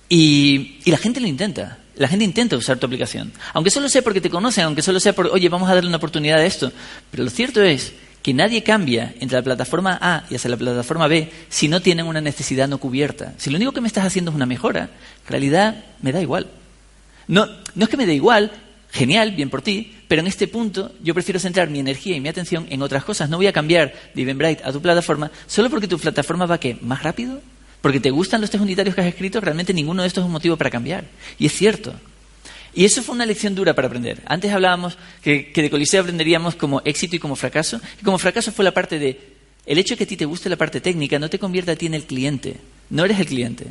[0.07, 1.79] y, y la gente lo intenta.
[1.95, 3.33] La gente intenta usar tu aplicación.
[3.53, 5.97] Aunque solo sea porque te conocen, aunque solo sea por, oye, vamos a darle una
[5.97, 6.71] oportunidad a esto.
[7.09, 11.07] Pero lo cierto es que nadie cambia entre la plataforma A y hacia la plataforma
[11.07, 13.33] B si no tienen una necesidad no cubierta.
[13.37, 14.89] Si lo único que me estás haciendo es una mejora,
[15.25, 16.47] en realidad me da igual.
[17.27, 18.51] No, no es que me dé igual,
[18.91, 22.29] genial, bien por ti, pero en este punto yo prefiero centrar mi energía y mi
[22.29, 23.29] atención en otras cosas.
[23.29, 26.77] No voy a cambiar de Eventbrite a tu plataforma solo porque tu plataforma va ¿qué?
[26.81, 27.41] más rápido,
[27.81, 30.31] porque te gustan los test unitarios que has escrito, realmente ninguno de estos es un
[30.31, 31.05] motivo para cambiar.
[31.37, 31.93] Y es cierto.
[32.77, 34.21] Y eso fue una lección dura para aprender.
[34.25, 37.81] Antes hablábamos que, de Coliseo aprenderíamos como éxito y como fracaso.
[37.99, 39.19] Y como fracaso fue la parte de,
[39.65, 41.75] el hecho de que a ti te guste la parte técnica no te convierte a
[41.75, 42.55] ti en el cliente.
[42.89, 43.65] No eres el cliente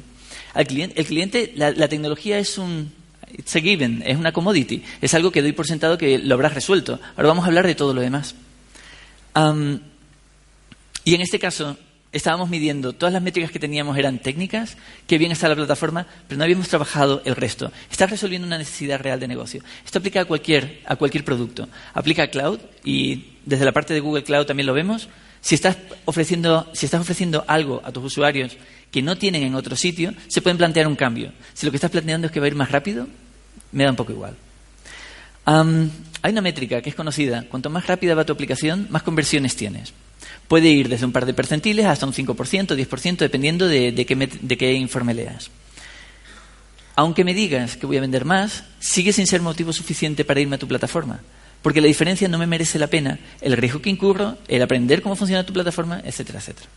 [0.57, 2.93] el cliente, la, tecnología es un,
[3.37, 4.83] it's a given, es una commodity.
[5.01, 6.99] Es algo que doy por sentado que lo habrás resuelto.
[7.17, 8.35] Ahora vamos a hablar de todo lo demás.
[11.05, 11.77] y en este caso,
[12.17, 14.77] estábamos midiendo, todas las métricas que teníamos eran técnicas,
[15.07, 17.71] que bien está la plataforma, pero no habíamos trabajado el resto.
[17.91, 19.63] Estás resolviendo una necesidad real de negocio.
[19.85, 21.69] Esto aplica a cualquier, a cualquier producto.
[21.95, 25.09] Aplica a cloud y desde la parte de Google Cloud también lo vemos.
[25.41, 25.77] Si estás
[26.07, 28.57] ofreciendo, si estás ofreciendo algo a tus usuarios
[28.91, 31.33] que no tienen en otro sitio, se pueden plantear un cambio.
[31.53, 33.07] Si lo que estás planteando es que va a ir más rápido,
[33.73, 34.35] me da un poco igual.
[35.45, 37.45] hay una métrica que es conocida.
[37.49, 39.93] Cuanto más rápida va tu aplicación, más conversiones tienes.
[40.49, 44.07] Puede ir desde un par de percentiles hasta un 5%, 10%, dependiendo de,
[44.59, 45.51] qué, informe leas.
[46.95, 50.57] Aunque me digas que voy a vender más, sigue sin ser motivo suficiente para irme
[50.57, 51.21] a tu plataforma.
[51.63, 55.17] Porque la diferencia no me merece la pena el riesgo que incurro, el aprender cómo
[55.17, 56.69] funciona tu plataforma, etcétera, etcétera.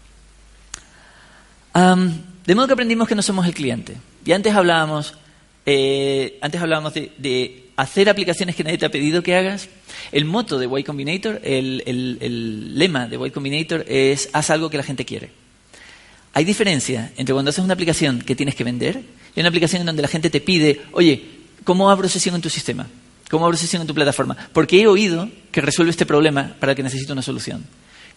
[2.45, 3.98] de modo que aprendimos que no somos el cliente.
[4.26, 5.13] Y antes hablábamos,
[5.65, 9.70] eh, antes hablábamos de hacer aplicaciones que nadie te ha pedido que hagas.
[10.12, 14.84] El moto de Y Combinator, el, lema de Y Combinator es haz algo que la
[14.84, 15.32] gente quiere.
[16.34, 19.02] Hay diferencia entre cuando haces una aplicación que tienes que vender
[19.36, 21.24] y una aplicación en donde la gente te pide, oye,
[21.63, 22.86] ¿cómo abro sesión en tu sistema?
[23.30, 24.36] ¿Cómo abro sesión en tu plataforma?
[24.52, 27.65] Porque he oído que resuelve este problema para el que necesito una solución.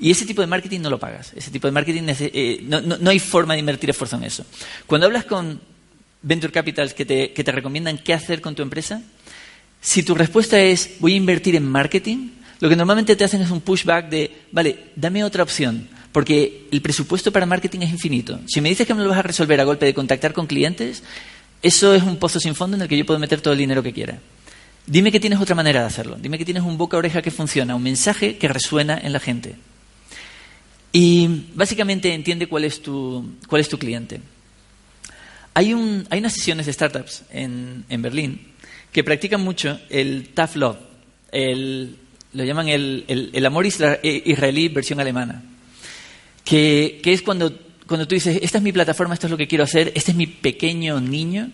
[0.01, 1.33] Y ese tipo de marketing no lo pagas.
[1.37, 4.45] Ese tipo de marketing, eh, no, hay forma de invertir esfuerzo en eso.
[4.87, 5.61] Cuando hablas con
[6.23, 9.03] venture capitals que te, que te recomiendan qué hacer con tu empresa,
[9.83, 12.29] si tu respuesta es voy a invertir en marketing,
[12.61, 16.81] lo que normalmente te hacen es un pushback de, vale, dame otra opción, porque el
[16.81, 18.39] presupuesto para marketing es infinito.
[18.47, 21.03] Si me dices que me lo vas a resolver a golpe de contactar con clientes,
[21.63, 23.83] eso es un pozo sin fondo en el que yo puedo meter todo el dinero
[23.83, 24.21] que quiera.
[24.87, 26.17] Dime que tienes otra manera de hacerlo.
[26.21, 29.57] Dime que tienes un boca oreja que funciona, un mensaje que resuena en la gente.
[30.93, 34.21] Y básicamente entiende cuál es tu, cuál es tu cliente.
[35.55, 38.52] Hay, un, hay unas sesiones de startups en, en Berlín
[38.93, 40.77] que practican mucho el tough love,
[41.33, 41.97] el,
[42.35, 45.43] lo llaman el, amor eh, israelí versión alemana,
[46.45, 49.65] que, es cuando, cuando tú dices, esta es mi plataforma, esto es lo que quiero
[49.65, 51.51] hacer, este es mi pequeño niño,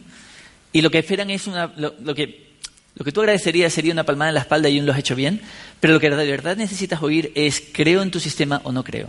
[0.73, 2.49] y lo que esperan es una, lo, que,
[2.97, 5.15] lo que tú agradecerías sería una palmada en la espalda y un lo has hecho
[5.15, 5.41] bien,
[5.79, 9.09] pero lo que de verdad necesitas oír es creo en tu sistema o no creo.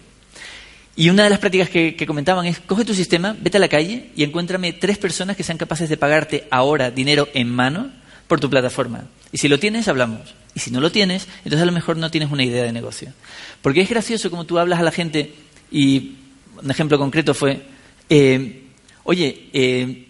[0.95, 3.69] Y una de las prácticas que, que, comentaban es, coge tu sistema, vete a la
[3.69, 7.98] calle y encuéntrame tres personas que sean capaces de pagarte ahora dinero en mano
[8.29, 9.05] por tu plataforma.
[9.33, 10.33] Y si lo tienes, hablamos.
[10.55, 13.11] Y si no lo tienes, entonces a lo mejor no tienes una idea de negocio.
[13.61, 15.33] Porque es gracioso como tú hablas a la gente
[15.71, 16.15] y
[16.61, 17.63] un ejemplo concreto fue,
[18.07, 18.63] eh,
[19.03, 20.07] oye, eh,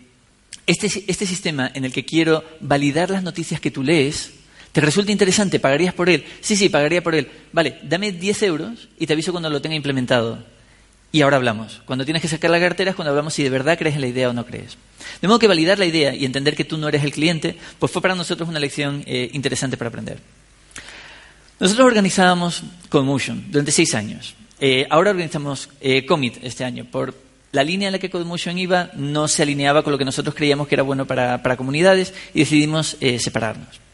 [0.67, 4.33] este, este sistema en el que quiero validar las noticias que tú lees,
[4.71, 5.59] ¿Te resulta interesante?
[5.59, 6.23] ¿Pagarías por él?
[6.41, 7.27] Sí, sí, pagaría por él.
[7.51, 10.43] Vale, dame 10 euros y te aviso cuando lo tenga implementado.
[11.11, 11.81] Y ahora hablamos.
[11.85, 14.07] Cuando tienes que sacar la cartera es cuando hablamos si de verdad crees en la
[14.07, 14.77] idea o no crees.
[15.21, 17.91] De modo que validar la idea y entender que tú no eres el cliente, pues
[17.91, 20.19] fue para nosotros una lección eh, interesante para aprender.
[21.59, 24.35] Nosotros organizábamos CodeMotion durante seis años.
[24.59, 26.85] Eh, ahora organizamos eh, Commit este año.
[26.85, 27.15] Por
[27.51, 30.67] la línea en la que CodeMotion iba no se alineaba con lo que nosotros creíamos
[30.67, 33.88] que era bueno para, para comunidades y decidimos separarnos.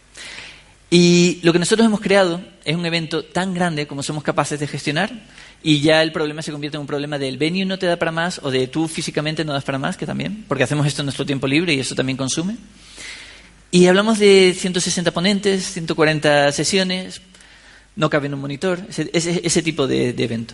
[0.90, 4.68] Y lo que nosotros hemos creado es un evento tan grande como somos capaces de
[4.68, 5.12] gestionar
[5.64, 8.12] y ya el problema se convierte en un problema del venue no te da para
[8.12, 11.08] más o de tú físicamente no das para más, que también, porque hacemos esto en
[11.08, 12.56] nuestro tiempo libre y eso también consume.
[13.72, 17.22] Y hablamos de 160 ponentes, 140 sesiones,
[17.96, 20.54] no cabe en un monitor, ese, tipo de, evento.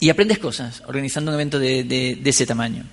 [0.00, 2.84] Y aprendes cosas organizando un evento de, ese tamaño.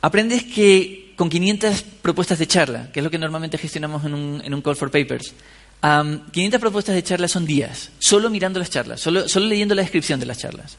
[0.00, 4.42] Aprendes que con 500 propuestas de charla, que es lo que normalmente gestionamos en un,
[4.44, 5.32] en un Call for Papers,
[5.80, 10.26] 500 propuestas de charlas son días, solo mirando las charlas, solo, leyendo la descripción de
[10.26, 10.78] las charlas.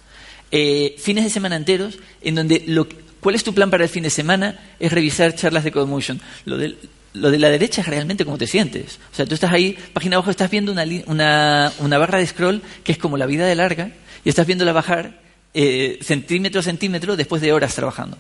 [0.52, 2.90] Eh, fines de semana enteros, en donde lo,
[3.22, 6.20] cuál es tu plan para el fin de semana es revisar charlas de CodeMotion.
[6.44, 6.76] Lo de,
[7.14, 9.00] lo de la derecha es realmente cómo te sientes.
[9.14, 12.92] O sea, tú estás ahí, página abajo, estás viendo una, una, barra de scroll que
[12.92, 13.92] es como la vida de larga
[14.26, 15.22] y estás viéndola bajar
[15.54, 18.18] eh, centímetro a centímetro después de horas trabajando.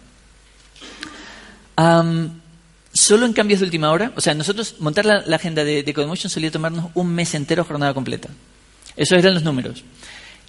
[1.76, 6.30] Solo en cambios de última hora, o sea, nosotros montar la, agenda de, de CodeMotion
[6.30, 8.30] solía tomarnos un mes entero jornada completa.
[8.96, 9.84] Esos eran los números.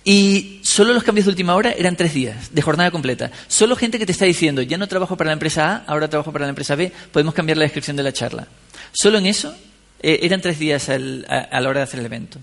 [0.04, 3.30] Y solo los cambios de última hora eran tres días de jornada completa.
[3.48, 6.30] Solo gente que te está diciendo, ya no trabajo para la empresa A, ahora trabajo
[6.30, 8.46] para la empresa B, podemos cambiar la descripción de la charla.
[8.92, 9.54] Solo en eso
[10.02, 12.38] eh, eran tres días a, la hora de hacer el evento.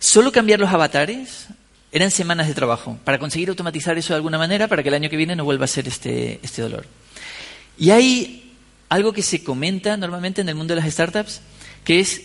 [0.00, 1.46] Solo cambiar los avatares
[1.92, 5.08] eran semanas de trabajo para conseguir automatizar eso de alguna manera para que el año
[5.08, 6.84] que viene no vuelva a ser este, este dolor.
[7.78, 8.52] Y hay
[8.88, 11.40] algo que se comenta normalmente en el mundo de las startups,
[11.84, 12.22] que es,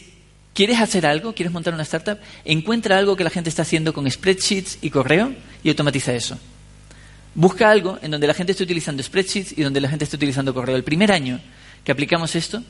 [0.53, 1.33] ¿quieres hacer algo?
[1.33, 2.19] ¿Quieres montar una startup?
[2.45, 5.33] Encuentra algo que la gente está haciendo con spreadsheets y correo
[5.63, 6.38] y automatiza eso.
[7.35, 10.53] Busca algo en donde la gente esté utilizando spreadsheets y donde la gente esté utilizando
[10.53, 10.75] correo.
[10.75, 11.39] El primer año
[11.83, 12.62] que aplicamos esto,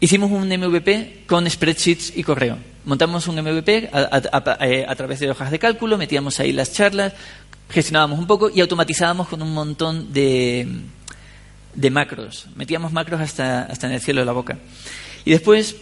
[0.00, 2.58] hicimos un MVP con spreadsheets y correo.
[2.84, 7.14] Montamos un MVP a, eh, a, través de hojas de cálculo, metíamos ahí las charlas,
[7.70, 10.68] gestionábamos un poco y automatizábamos con un montón de,
[11.76, 12.46] de macros.
[12.56, 14.58] Metíamos macros hasta, hasta en el cielo de la boca.
[15.24, 15.76] Y después,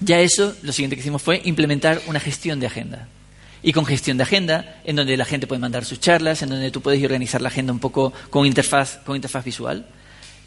[0.00, 3.08] ya eso, lo siguiente que hicimos fue implementar una gestión de agenda.
[3.62, 6.70] Y con gestión de agenda, en donde la gente puede mandar sus charlas, en donde
[6.70, 9.86] tú puedes organizar la agenda un poco con interfaz, con interfaz visual.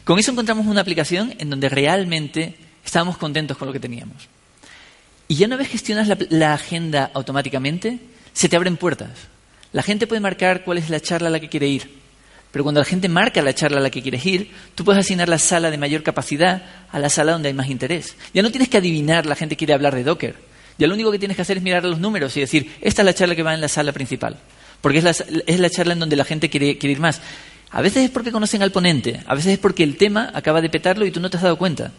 [0.04, 4.28] Con eso encontramos una aplicación en donde realmente estábamos contentos con lo que teníamos.
[5.28, 7.98] Y ya una vez gestionas la, la agenda automáticamente,
[8.32, 9.10] se te abren puertas.
[9.72, 12.03] La gente puede marcar cuál es la charla a la que quiere ir
[12.54, 15.28] pero cuando la gente marca la charla a la que quieres ir, tú puedes asignar
[15.28, 16.62] la sala de mayor capacidad
[16.92, 18.14] a la sala donde hay más interés.
[18.32, 20.36] Ya no tienes que adivinar la gente quiere hablar de Docker.
[20.78, 23.06] Ya lo único que tienes que hacer es mirar los números y decir, esta es
[23.06, 24.36] la charla que va en la sala principal.
[24.80, 27.20] Porque es la, es la charla en donde la gente quiere, ir más.
[27.72, 30.70] A veces es porque conocen al ponente, a veces es porque el tema acaba de
[30.70, 31.90] petarlo y tú no te has dado cuenta.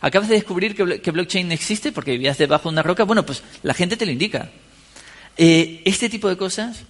[0.00, 3.04] Acabas de descubrir que, blockchain existe porque vivías debajo de una roca.
[3.04, 4.48] Bueno, pues la gente te lo indica.
[5.36, 6.84] Eh, este tipo de cosas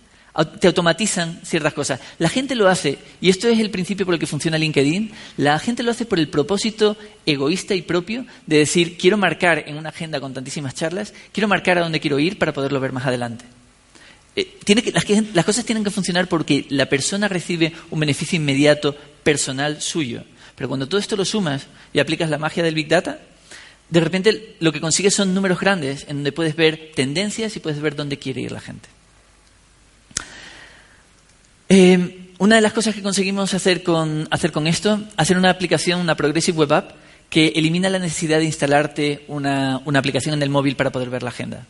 [0.60, 2.00] te automatizan ciertas cosas.
[2.18, 5.58] La gente lo hace, y esto es el principio por el que funciona LinkedIn, la
[5.58, 9.88] gente lo hace por el propósito egoísta y propio de decir, quiero marcar en una
[9.88, 13.44] agenda con tantísimas charlas, quiero marcar a dónde quiero ir para poderlo ver más adelante.
[14.36, 14.58] Eh,
[15.34, 20.22] las, cosas tienen que funcionar porque la persona recibe un beneficio inmediato personal suyo.
[20.54, 23.18] Pero cuando todo esto lo sumas y aplicas la magia del Big Data,
[23.88, 27.80] de repente lo que consigues son números grandes en donde puedes ver tendencias y puedes
[27.80, 28.88] ver dónde quiere ir la gente.
[31.72, 36.00] Eh, una de las cosas que conseguimos hacer con, hacer con esto, hacer una aplicación,
[36.00, 36.90] una Progressive Web App,
[37.28, 41.28] que elimina la necesidad de instalarte una, aplicación en el móvil para poder ver la
[41.28, 41.64] agenda.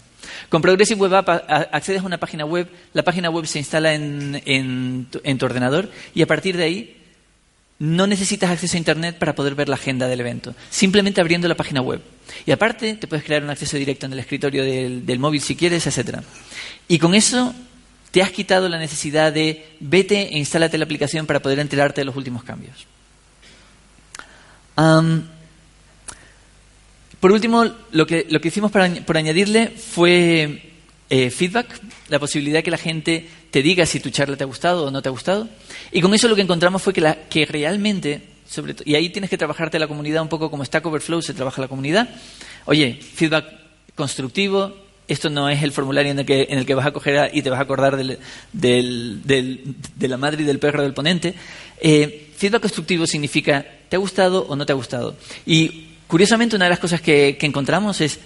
[0.49, 1.29] Con Progressive Web App
[1.71, 6.23] accedes a una página web, la página web se instala en, en, tu ordenador y
[6.23, 6.97] a partir de ahí
[7.79, 11.57] no necesitas acceso a Internet para poder ver la agenda del evento, simplemente abriendo la
[11.57, 12.01] página web.
[12.47, 15.57] Y aparte te puedes crear un acceso directo en el escritorio del, del móvil si
[15.57, 16.21] quieres, etc.
[16.89, 17.55] Y con eso
[18.11, 22.05] te has quitado la necesidad de vete e instálate la aplicación para poder enterarte de
[22.05, 22.87] los últimos cambios.
[27.21, 30.71] por último, lo que, lo que hicimos por añadirle fue
[31.11, 34.47] eh, feedback, la posibilidad de que la gente te diga si tu charla te ha
[34.47, 35.49] gustado o no te ha gustado.
[35.91, 39.37] Y con eso lo que encontramos fue que, que realmente, sobre y ahí tienes que
[39.37, 42.09] trabajarte la comunidad un poco como Stack Overflow se trabaja la comunidad.
[42.65, 43.45] Oye, feedback
[43.97, 44.73] constructivo,
[45.13, 47.43] esto no es el formulario en el que, en el que vas a coger y
[47.43, 48.19] te vas a acordar de
[50.01, 51.35] la madre y del perro del ponente.
[51.81, 52.29] Eh,
[52.61, 55.17] constructivo significa, ¿te ha gustado o no te ha gustado?
[55.45, 58.19] Y Curiosamente, una de las cosas que, que encontramos es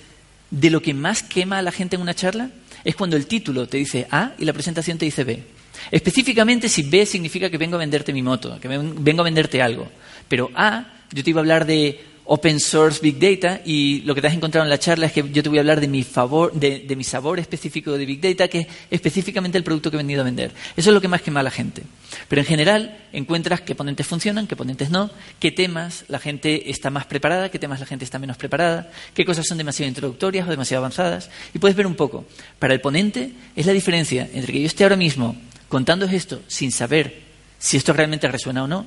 [0.51, 2.49] de lo que más quema a la gente en una charla
[2.83, 5.43] es cuando el título te dice A y la presentación te dice B.
[5.91, 9.87] Específicamente si B significa que vengo a venderte mi moto, que vengo a venderte algo.
[10.29, 14.23] Pero A, yo te iba a hablar de open source big data y lo que
[14.23, 16.03] te has encontrado en la charla es que yo te voy a hablar de mi
[16.03, 19.99] favor, de, mi sabor específico de big data, que es específicamente el producto que he
[19.99, 20.53] venido a vender.
[20.77, 21.83] Eso es lo que más quema a la gente.
[22.29, 26.91] Pero en general encuentras qué ponentes funcionan, qué ponentes no, qué temas la gente está
[26.91, 30.51] más preparada, qué temas la gente está menos preparada, qué cosas son demasiado introductorias o
[30.51, 31.31] demasiado avanzadas.
[31.53, 32.25] Y puedes ver un poco.
[32.59, 35.37] Para el ponente es la diferencia entre que yo esté ahora mismo
[35.69, 37.23] contando esto sin saber
[37.59, 38.87] si esto realmente resuena o no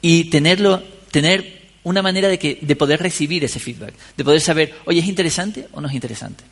[0.00, 4.74] y tenerlo, tener una manera de, que, de poder recibir ese feedback, de poder saber,
[4.84, 6.44] oye, ¿es interesante o no es interesante?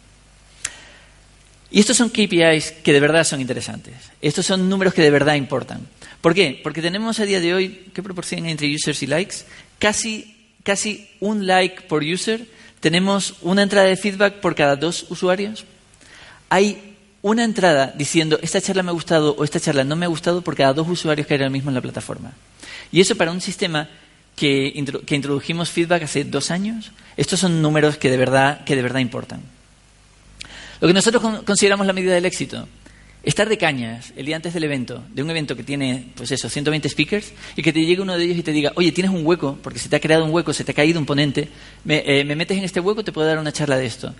[1.71, 3.95] Y estos son KPIs que de verdad son interesantes.
[4.23, 5.87] Estos son números que de verdad importan.
[6.21, 6.61] ¿Por qué?
[6.63, 9.37] Porque tenemos a día de hoy, ¿qué proporción entre users y likes?
[9.79, 12.47] Casi, casi un like por user.
[12.81, 15.65] Tenemos una entrada de feedback por cada dos usuarios.
[16.49, 20.09] Hay una entrada diciendo, esta charla me ha gustado o esta charla no me ha
[20.09, 22.33] gustado por cada dos usuarios que hay ahora mismo en la plataforma.
[22.93, 23.89] Y eso para un sistema
[24.37, 29.01] que, introdujimos feedback hace dos años, estos son números que de verdad, que de verdad
[29.01, 29.41] importan.
[30.81, 32.69] Lo que nosotros consideramos la medida del éxito,
[33.23, 36.51] estar de cañas el día antes del evento, de un evento que tiene, pues eso,
[36.51, 39.25] 120 speakers, y que te llegue uno de ellos y te diga, oye, tienes un
[39.25, 41.49] hueco, porque se te ha creado un hueco, se te ha caído un ponente,
[41.85, 44.15] me, eh, metes en este hueco, te puedo dar una charla de esto.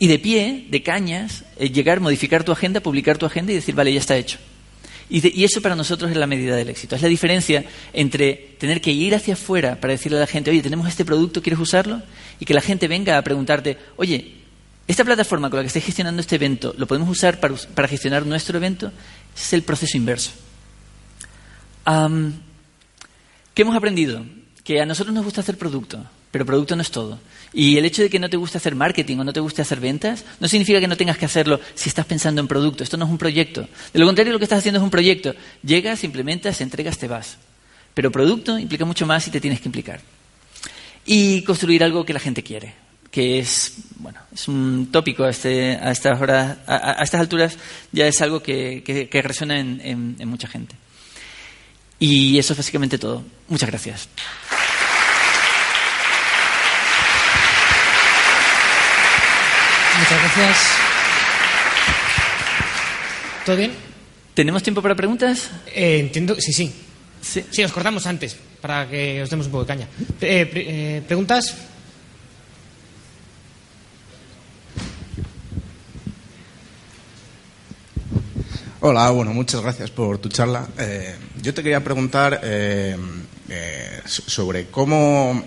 [0.00, 3.76] Y de pie, de cañas, eh, llegar, modificar tu agenda, publicar tu agenda y decir,
[3.76, 4.38] vale, ya está hecho.
[5.10, 6.96] Y, eso para nosotros es la medida del éxito.
[6.96, 10.62] Es la diferencia entre tener que ir hacia afuera para decirle a la gente, oye,
[10.62, 12.02] tenemos este producto, ¿quieres usarlo?
[12.40, 14.34] Y que la gente venga a preguntarte, oye,
[14.86, 18.58] esta plataforma con la que estáis gestionando este evento, ¿lo podemos usar para, gestionar nuestro
[18.58, 18.90] evento?
[19.36, 20.32] Es el proceso inverso.
[23.54, 24.24] ¿Qué hemos aprendido?
[24.64, 27.20] Que a nosotros nos gusta hacer producto, pero producto no es todo.
[27.52, 29.78] Y el hecho de que no te guste hacer marketing o no te guste hacer
[29.78, 32.82] ventas no significa que no tengas que hacerlo si estás pensando en producto.
[32.82, 33.68] Esto no es un proyecto.
[33.92, 35.34] De lo contrario, lo que estás haciendo es un proyecto.
[35.62, 37.36] Llegas, implementas, entregas, te vas.
[37.92, 40.00] Pero producto implica mucho más y te tienes que implicar.
[41.04, 42.72] Y construir algo que la gente quiere,
[43.10, 47.58] que es, bueno, es un tópico a, este, a estas, horas, a, estas alturas,
[47.90, 50.74] ya es algo que, resuena en mucha gente.
[52.02, 53.22] Y eso es básicamente todo.
[53.48, 54.08] Muchas gracias.
[60.12, 60.58] Muchas gracias.
[63.46, 63.72] ¿Todo bien?
[64.34, 65.50] ¿Tenemos tiempo para preguntas?
[65.74, 66.70] Eh, entiendo, sí, sí.
[67.22, 69.88] Sí, sí os cortamos antes para que os demos un poco de caña.
[70.20, 71.54] Eh, eh, ¿Preguntas?
[78.80, 80.68] Hola, bueno, muchas gracias por tu charla.
[81.40, 82.38] yo te quería preguntar
[84.04, 85.42] sobre cómo.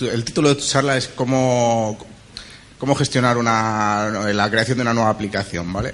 [0.00, 1.98] El título de tu charla es cómo
[2.80, 5.92] cómo gestionar la creación de una nueva aplicación, ¿vale?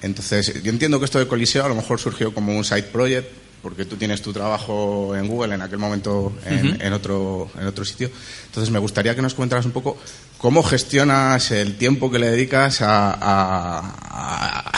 [0.00, 3.28] Entonces, yo entiendo que esto de Coliseo a lo mejor surgió como un side project,
[3.60, 8.08] porque tú tienes tu trabajo en Google en aquel momento en, otro, en otro sitio.
[8.46, 9.98] Entonces, me gustaría que nos comentaras un poco
[10.38, 14.72] cómo gestionas el tiempo que le dedicas a,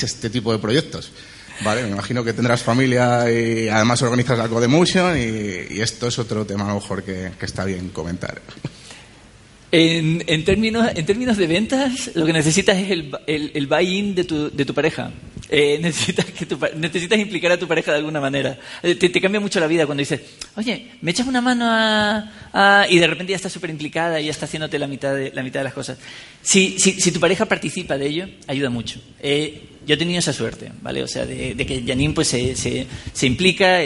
[0.00, 1.10] este tipo de proyectos.
[1.62, 6.18] Vale, me imagino que tendrás familia y además organizas la Codemotion y, y esto es
[6.18, 8.40] otro tema a lo mejor que está bien comentar.
[9.72, 14.24] En, en, términos, en términos de ventas, lo que necesitas es el, el, buy-in de
[14.24, 15.12] tu, de tu pareja.
[15.48, 18.58] Eh, necesitas, que necesitas implicar a tu pareja de alguna manera.
[18.82, 20.20] Eh, te, te, cambia mucho la vida cuando dices,
[20.56, 22.86] oye, ¿me echas una mano a...?
[22.88, 25.42] y de repente ya está súper implicada y ya está haciéndote la mitad de, la
[25.44, 25.98] mitad de las cosas.
[26.42, 29.00] Si, si, si tu pareja participa de ello, ayuda mucho.
[29.20, 31.02] Eh, yo he tenido esa suerte, ¿vale?
[31.02, 33.80] O sea, de, que Janine pues, se, se, implica.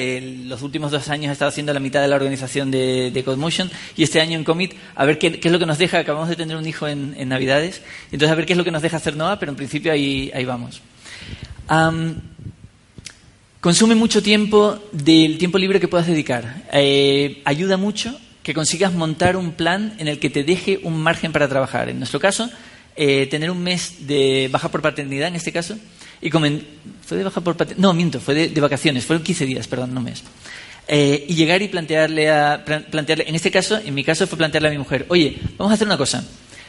[0.45, 3.71] los últimos dos años ha estado haciendo la mitad de la organización de, de CodeMotion
[3.97, 5.99] y este año en Commit, a ver qué, qué, es lo que nos deja.
[5.99, 8.71] Acabamos de tener un hijo en, en, Navidades, entonces a ver qué es lo que
[8.71, 10.83] nos deja hacer Noah, pero en principio ahí, ahí vamos.
[13.61, 16.65] consume mucho tiempo del tiempo libre que puedas dedicar.
[16.73, 21.33] Eh, ayuda mucho que consigas montar un plan en el que te deje un margen
[21.33, 21.89] para trabajar.
[21.89, 22.51] En nuestro caso,
[22.97, 25.77] eh, tener un mes de baja por paternidad, en este caso,
[26.21, 27.83] y ¿Fue de baja por paternidad?
[27.83, 30.23] No, miento, fue de, vacaciones, fueron 15 días, perdón, no mes.
[30.87, 32.65] Eh, y llegar y plantearle a.
[32.65, 35.75] Plantearle, en este caso, en mi caso, fue plantearle a mi mujer: Oye, vamos a
[35.75, 36.25] hacer una cosa.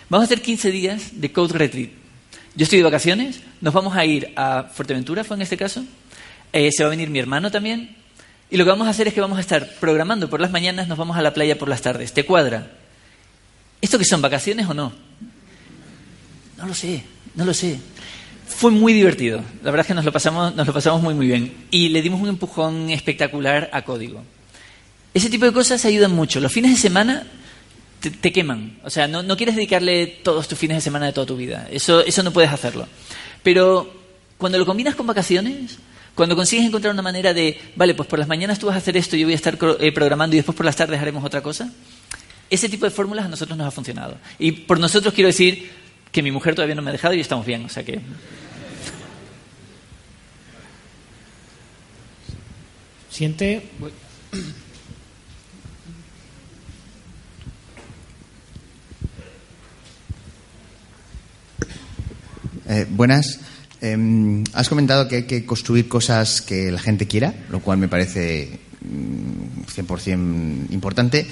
[0.09, 1.89] Vamos a hacer 15 días de code retreat.
[2.55, 5.84] Yo estoy de vacaciones, nos vamos a ir a Fuerteventura, fue en este caso.
[6.53, 7.95] Eh, se va a venir mi hermano también.
[8.49, 10.88] Y lo que vamos a hacer es que vamos a estar programando por las mañanas,
[10.88, 12.13] nos vamos a la playa por las tardes.
[12.13, 12.71] ¿Te cuadra?
[13.82, 14.93] ¿Esto que son vacaciones o no?
[16.58, 17.03] No lo sé,
[17.36, 17.80] no lo sé.
[18.47, 19.41] Fue muy divertido.
[19.64, 21.53] La verdad es que nos lo pasamos, nos lo pasamos muy, muy bien.
[21.72, 24.24] Y le dimos un empujón espectacular a código.
[25.14, 26.39] Ese tipo de cosas ayudan mucho.
[26.39, 27.26] Los fines de semana
[27.99, 28.78] te, queman.
[28.84, 31.68] O sea, no, no, quieres dedicarle todos tus fines de semana de toda tu vida.
[31.72, 32.88] Eso, eso no puedes hacerlo.
[33.43, 33.91] Pero
[34.38, 35.78] cuando lo combinas con vacaciones,
[36.14, 38.95] cuando consigues encontrar una manera de, vale, pues por las mañanas tú vas a hacer
[38.97, 41.72] esto, yo voy a estar eh, programando y después por las tardes haremos otra cosa,
[42.49, 44.18] ese tipo de fórmulas a nosotros nos ha funcionado.
[44.39, 45.72] Y por nosotros quiero decir
[46.16, 47.99] que mi mujer todavía no me ha dejado y estamos bien, o sea que...
[53.09, 53.68] Siente...
[62.70, 63.41] Eh, buenas.
[63.82, 67.89] Em, has comentado que hay que construir cosas que la gente quiera, lo cual me
[67.89, 71.28] parece 100% mm, importante,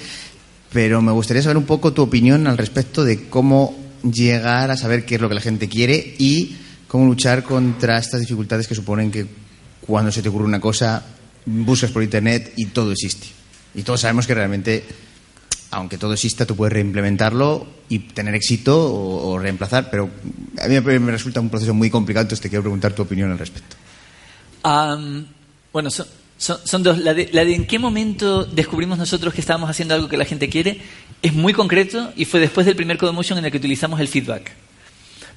[0.74, 5.06] pero me gustaría saber un poco tu opinión al respecto de cómo llegar a saber
[5.06, 9.12] qué es lo que la gente quiere y cómo luchar contra estas dificultades que suponen
[9.12, 9.26] que
[9.82, 11.04] cuando se te ocurre una cosa
[11.46, 13.28] buscas por internet y todo existe.
[13.76, 14.84] Y todos sabemos que realmente
[15.74, 20.10] aunque todo exista, tú puedes reimplementarlo y tener éxito o, reemplazar, pero
[20.62, 23.40] a mí me, resulta un proceso muy complicado, entonces te quiero preguntar tu opinión al
[23.40, 23.76] respecto.
[24.64, 25.90] bueno,
[26.38, 26.98] son, dos.
[26.98, 30.82] La de, en qué momento descubrimos nosotros que estábamos haciendo algo que la gente quiere
[31.22, 34.52] es muy concreto y fue después del primer Codemotion en el que utilizamos el feedback.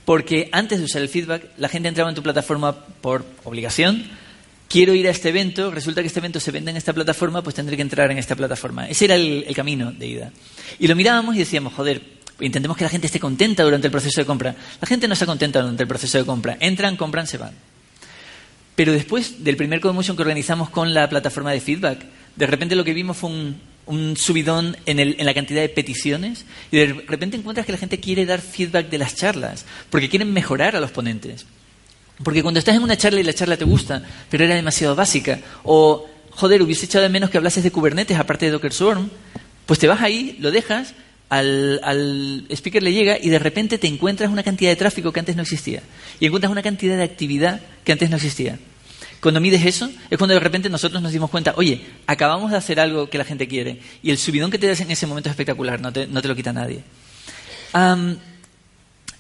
[0.05, 4.05] Porque antes de usar el feedback, la gente entraba en tu plataforma por obligación,
[4.68, 7.55] quiero ir a este evento, resulta que este evento se vende en esta plataforma, pues
[7.55, 8.88] tendré que entrar en esta plataforma.
[8.88, 10.32] Ese era el, camino de ida.
[10.78, 12.03] Y lo mirábamos y decíamos, joder,
[12.40, 14.55] intentemos que la gente esté contenta durante el proceso de compra.
[14.80, 16.57] La gente no está contenta durante el proceso de compra.
[16.61, 17.53] Entran, compran, se van.
[18.76, 22.04] Pero después del primer Codemotion que organizamos con la plataforma de feedback,
[22.36, 23.30] de repente lo que vimos fue
[23.86, 27.98] un, subidón en, en, la cantidad de peticiones y de repente encuentras que la gente
[27.98, 31.46] quiere dar feedback de las charlas, porque quieren mejorar a los ponentes.
[32.22, 35.40] Porque cuando estás en una charla y la charla te gusta, pero era demasiado básica,
[35.64, 39.10] o, joder, hubiese echado de menos que hablases de Kubernetes aparte de Docker Swarm,
[39.66, 40.94] pues te vas ahí, lo dejas,
[41.28, 45.20] al, al, speaker le llega y de repente te encuentras una cantidad de tráfico que
[45.20, 45.82] antes no existía.
[46.20, 48.58] Y encuentras una cantidad de actividad que antes no existía.
[49.20, 52.78] Cuando mides eso, es cuando de repente nosotros nos dimos cuenta, oye, acabamos de hacer
[52.78, 53.80] algo que la gente quiere.
[54.02, 56.28] Y el subidón que te das en ese momento es espectacular, no te, no te
[56.28, 56.82] lo quita nadie.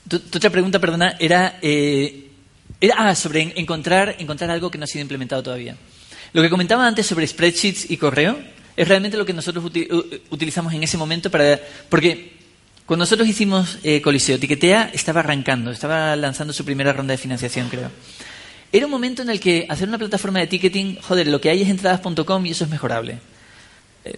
[0.08, 2.30] tu, otra pregunta, perdona, era eh,
[2.96, 5.76] ah, sobre encontrar, encontrar algo que no ha sido implementado todavía.
[6.32, 8.38] Lo que comentaba antes sobre spreadsheets y correo
[8.76, 9.64] es realmente lo que nosotros
[10.30, 11.58] utilizamos en ese momento para...
[11.88, 12.36] Porque
[12.86, 17.68] cuando nosotros hicimos eh, Coliseo, Tiquetea estaba arrancando, estaba lanzando su primera ronda de financiación,
[17.68, 17.90] creo.
[18.70, 21.62] Era un momento en el que hacer una plataforma de ticketing, joder, lo que hay
[21.62, 23.18] es entradas.com y eso es mejorable.
[24.04, 24.14] Eh,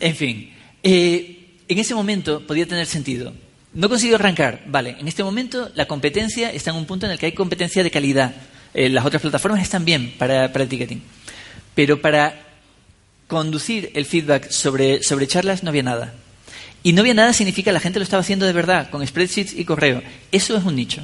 [0.00, 3.32] en fin, eh, en ese momento podía tener sentido.
[3.72, 4.64] No consigo arrancar.
[4.66, 7.82] Vale, en este momento la competencia está en un punto en el que hay competencia
[7.82, 8.34] de calidad.
[8.74, 11.02] Las otras plataformas están bien para, el ticketing.
[11.74, 12.45] Pero para
[13.26, 16.14] conducir el feedback sobre, sobre charlas no había nada.
[16.82, 19.54] Y no había nada significa que la gente lo estaba haciendo de verdad, con spreadsheets
[19.54, 20.02] y correo.
[20.30, 21.02] Eso es un nicho.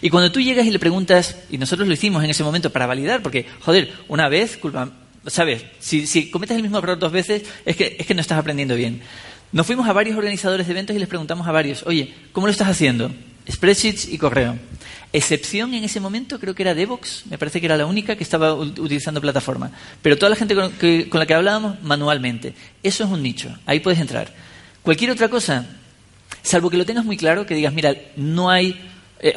[0.00, 2.86] Y cuando tú llegas y le preguntas, y nosotros lo hicimos en ese momento para
[2.86, 4.90] validar, porque, joder, una vez, culpa,
[5.26, 5.64] ¿sabes?
[5.80, 8.76] Si, si cometes el mismo error dos veces, es que, es que no estás aprendiendo
[8.76, 9.00] bien.
[9.52, 12.52] Nos fuimos a varios organizadores de eventos y les preguntamos a varios, oye, ¿cómo lo
[12.52, 13.10] estás haciendo?
[13.50, 14.56] Spreadsheets y correo.
[15.14, 18.24] Excepción en ese momento creo que era Devox, me parece que era la única que
[18.24, 19.70] estaba utilizando plataforma.
[20.02, 20.72] Pero toda la gente con,
[21.20, 22.52] la que hablábamos manualmente.
[22.82, 24.34] Eso es un nicho, ahí puedes entrar.
[24.82, 25.66] Cualquier otra cosa,
[26.42, 28.74] salvo que lo tengas muy claro, que digas, mira, no hay...
[29.20, 29.34] Eh,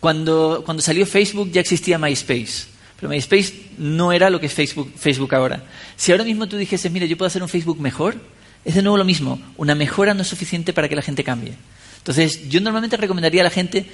[0.00, 2.66] cuando, cuando salió Facebook ya existía MySpace.
[2.98, 5.62] Pero MySpace no era lo que es Facebook, Facebook ahora.
[5.96, 8.16] Si ahora mismo tú dijeses, mira, yo puedo hacer un Facebook mejor,
[8.64, 9.40] es de nuevo lo mismo.
[9.58, 11.54] Una mejora no es suficiente para que la gente cambie.
[11.98, 13.86] Entonces, yo normalmente recomendaría a la gente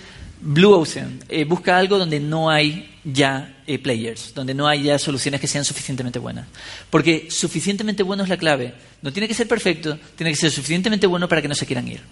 [0.45, 1.21] Blue Ocean.
[1.29, 5.47] Eh, busca algo donde no hay ya eh, players, donde no hay ya soluciones que
[5.47, 6.47] sean suficientemente buenas.
[6.91, 8.75] Porque suficientemente bueno es la clave.
[9.01, 11.89] No tiene que ser perfecto, tiene que ser suficientemente bueno para que no se quieran
[11.89, 12.03] ir.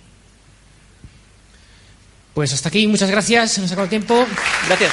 [2.32, 3.52] Pues hasta aquí, muchas gracias.
[3.52, 4.26] Se nos ha acabado el tiempo.
[4.66, 4.92] Gracias.